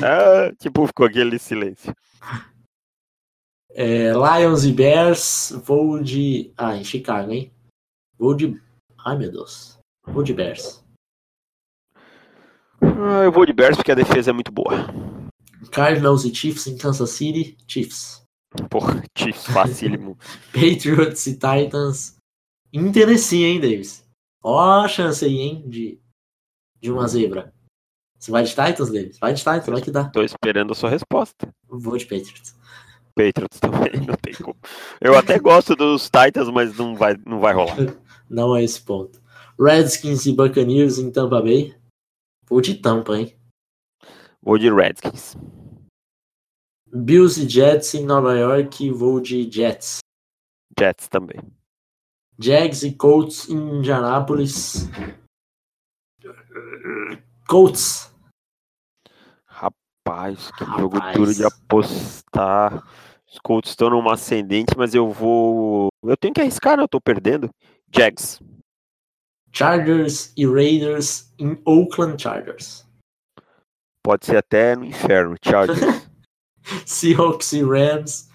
[0.03, 1.95] Ah, tipo, ficou aquele silêncio.
[3.73, 5.53] É, Lions e Bears.
[5.65, 6.53] Vou de.
[6.57, 7.51] Ah, em Chicago, hein?
[8.19, 8.61] Vou de.
[9.05, 9.79] Ai, meu Deus.
[10.07, 10.85] Vou de Bears.
[12.83, 14.87] Ah, eu vou de Bears porque a defesa é muito boa.
[15.71, 17.57] Cardinals e Chiefs em Kansas City.
[17.67, 18.23] Chiefs.
[18.69, 20.19] Porra, Chiefs facílimo.
[20.53, 22.17] Patriots e Titans.
[22.73, 24.05] Interessinha, hein, Davis?
[24.43, 26.01] Ó a chance aí, hein, de,
[26.81, 27.53] de uma zebra.
[28.19, 29.19] Você vai de Titans, Davis?
[29.19, 30.05] Vai de Titans, vai que dá.
[30.11, 31.49] Tô esperando a sua resposta.
[31.67, 32.55] Vou de Patriots.
[33.15, 34.57] Patriots também, não tem como.
[35.01, 37.77] Eu até gosto dos Titans, mas não vai, não vai rolar.
[38.31, 39.21] Não é esse ponto.
[39.59, 41.75] Redskins e Buccaneers em Tampa Bay.
[42.49, 43.37] Vou de Tampa, hein?
[44.41, 45.37] Vou de Redskins.
[46.87, 48.89] Bills e Jets em Nova York.
[48.91, 49.99] Vou de Jets.
[50.79, 51.41] Jets também.
[52.39, 54.89] Jags e Colts em Indianápolis.
[57.49, 58.15] Colts.
[59.45, 60.81] Rapaz, que Rapaz.
[60.81, 62.83] jogo duro de apostar.
[63.31, 65.89] Os Colts estão numa ascendente, mas eu vou.
[66.03, 66.83] Eu tenho que arriscar, né?
[66.83, 67.51] Eu tô perdendo.
[67.95, 68.41] Jags.
[69.53, 72.87] Chargers e Raiders em Oakland Chargers.
[74.03, 75.37] Pode ser até no inferno.
[75.45, 75.81] Chargers.
[76.87, 78.29] Seahawks e Rams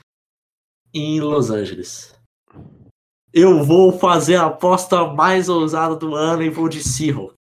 [0.93, 2.13] em Los Angeles.
[3.33, 7.35] Eu vou fazer a aposta mais ousada do ano e vou de Seahawks.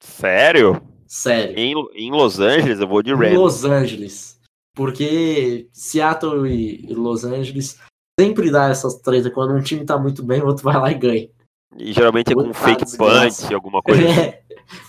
[0.00, 0.80] Sério?
[1.06, 1.58] Sério.
[1.58, 3.34] Em, em Los Angeles, eu vou de Em Rams.
[3.34, 4.40] Los Angeles.
[4.74, 7.78] Porque Seattle e Los Angeles
[8.18, 9.30] sempre dá essas treta.
[9.30, 11.30] Quando um time tá muito bem, o outro vai lá e ganha.
[11.76, 13.42] E geralmente é com fake desgraça.
[13.42, 14.02] punch, alguma coisa.
[14.02, 14.42] É,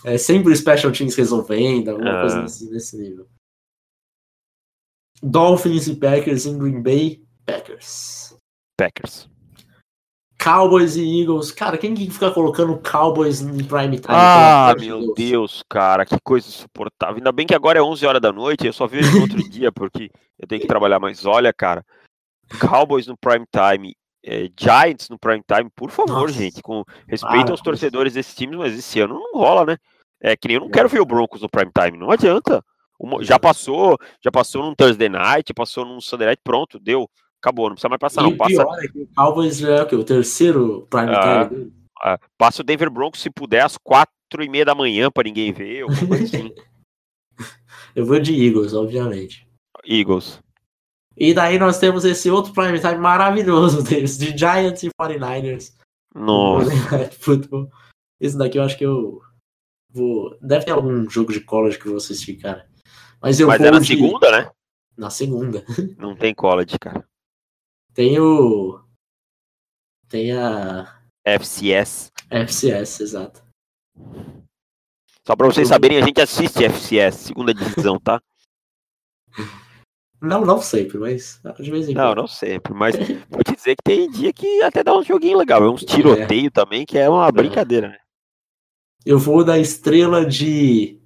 [0.14, 2.22] é sempre o Special Teams resolvendo, alguma Ah.
[2.22, 3.28] coisa nesse, nesse nível.
[5.22, 7.24] Dolphins e Packers em Green Bay.
[7.46, 8.36] Packers.
[8.78, 9.30] Packers.
[10.38, 11.52] Cowboys e Eagles.
[11.52, 14.08] Cara, quem que fica colocando Cowboys em prime time?
[14.10, 17.16] Ah, meu Deus, cara, que coisa insuportável.
[17.16, 19.72] Ainda bem que agora é 11 horas da noite, eu só vejo no outro dia,
[19.72, 21.00] porque eu tenho que trabalhar.
[21.00, 21.84] Mas olha, cara,
[22.60, 23.96] Cowboys no prime time,
[24.26, 26.34] eh, Giants no prime time, por favor, Nossa.
[26.34, 29.78] gente, com respeito aos torcedores desses times, mas esse ano não rola, né?
[30.22, 32.64] É que nem eu não quero ver o Broncos no prime time, não adianta.
[33.00, 37.08] Uma- já passou, já passou num Thursday night, passou num Sunday night, pronto, deu,
[37.42, 38.56] acabou, não precisa mais passar, E não passa.
[38.56, 40.00] pior é que o Cowboys é o?
[40.00, 41.46] O terceiro prime Ah.
[41.46, 41.74] time dele?
[42.06, 44.12] uh, passa o Denver Broncos se puder às quatro
[44.42, 46.52] e meia da manhã para ninguém ver, assim.
[47.96, 49.48] Eu vou de Eagles, obviamente.
[49.86, 50.40] Eagles.
[51.18, 55.74] E daí nós temos esse outro prime time maravilhoso deles, de Giants e 49ers.
[56.14, 56.70] Nossa.
[57.20, 57.70] Football.
[58.20, 59.22] Esse daqui eu acho que eu
[59.90, 60.38] vou.
[60.42, 62.68] Deve ter algum jogo de college que assistir, cara.
[63.22, 64.52] Mas eu Mas vou é na de- segunda, né?
[64.98, 65.64] Na segunda.
[65.98, 67.06] Não tem college, cara.
[67.94, 68.82] Tem o.
[70.08, 72.12] Tem a FCS.
[72.30, 73.44] FCS, exato.
[75.28, 78.22] Só pra vocês saberem, a gente assiste FCS, segunda divisão, tá?
[80.26, 82.18] Não, não sempre, mas de vez em Não, quando.
[82.18, 82.96] não sempre, mas
[83.30, 85.64] vou te dizer que tem dia que até dá um joguinho legal.
[85.64, 87.98] É uns tiroteio também, que é uma brincadeira, né?
[89.06, 91.00] Eu vou da estrela de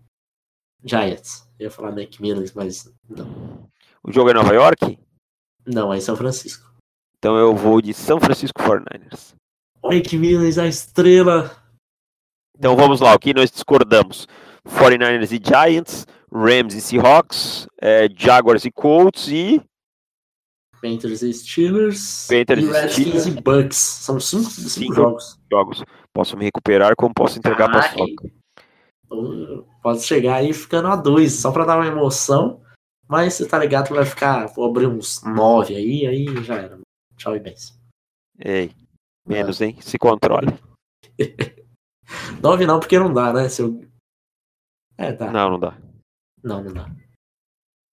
[0.83, 1.47] Giants.
[1.59, 3.69] Eu ia falar Nick Mills, mas não.
[4.03, 4.97] O jogo é Nova York,
[5.67, 6.71] Não, é em São Francisco.
[7.17, 9.35] então eu vou de São Francisco 49ers.
[9.83, 11.51] Nick Mills, a estrela.
[12.57, 14.27] Então vamos lá, o que nós discordamos?
[14.69, 19.61] 49ers e Giants, Rams e Seahawks, é, Jaguars e Colts e
[20.81, 22.27] Panthers e Steelers.
[22.29, 23.25] Panthers e e Redskins Steelers.
[23.27, 23.77] e Bucks.
[23.77, 24.93] São cinco, cinco, Cinco.
[24.95, 25.37] jogos.
[25.51, 25.83] jogos.
[26.13, 28.31] Posso me recuperar como posso entregar pra Ah, soca.
[29.83, 32.61] Pode chegar aí ficando a dois, só pra dar uma emoção.
[33.07, 34.45] Mas você tá ligado que vai ficar.
[34.47, 36.79] Vou abrir uns nove aí, aí já era.
[37.17, 37.77] Tchau e bens.
[38.39, 38.71] Ei,
[39.27, 39.75] menos, hein?
[39.81, 40.47] Se controle.
[42.41, 43.49] Nove não, porque não dá, né?
[43.49, 43.81] Se eu...
[44.99, 45.31] É, dá.
[45.31, 45.77] Não, não dá.
[46.43, 46.89] Não, não dá.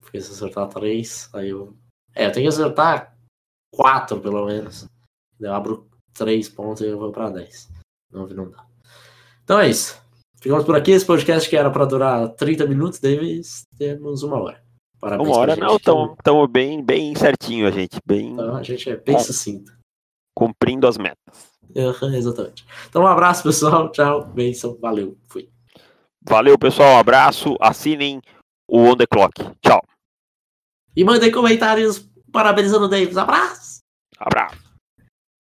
[0.01, 1.77] Porque se acertar três, aí eu.
[2.15, 3.17] É, eu tenho que acertar
[3.73, 4.89] quatro, pelo menos.
[5.39, 7.71] Eu abro três pontos e eu vou pra dez.
[8.11, 8.67] Nove não dá.
[9.45, 10.01] Então é isso.
[10.41, 10.91] Ficamos por aqui.
[10.91, 14.65] Esse podcast que era pra durar 30 minutos, Davis, temos uma hora.
[14.99, 18.97] Parabéns Uma hora não, estamos bem, bem certinho a gente, bem Então a gente é
[18.97, 19.71] bem sucinto.
[20.35, 21.53] cumprindo as metas.
[21.77, 22.65] Aham, Exatamente.
[22.89, 23.93] Então um abraço, pessoal.
[23.93, 24.25] Tchau.
[24.27, 24.79] Benção.
[24.81, 25.17] Valeu.
[25.29, 25.51] Fui.
[26.29, 28.21] Valeu, pessoal, um abraço, assinem
[28.69, 29.33] o On The Clock.
[29.63, 29.81] Tchau,
[30.97, 33.17] E mandem comentários parabenizando o Davis.
[33.17, 33.81] Abraço!
[34.19, 34.66] abraço.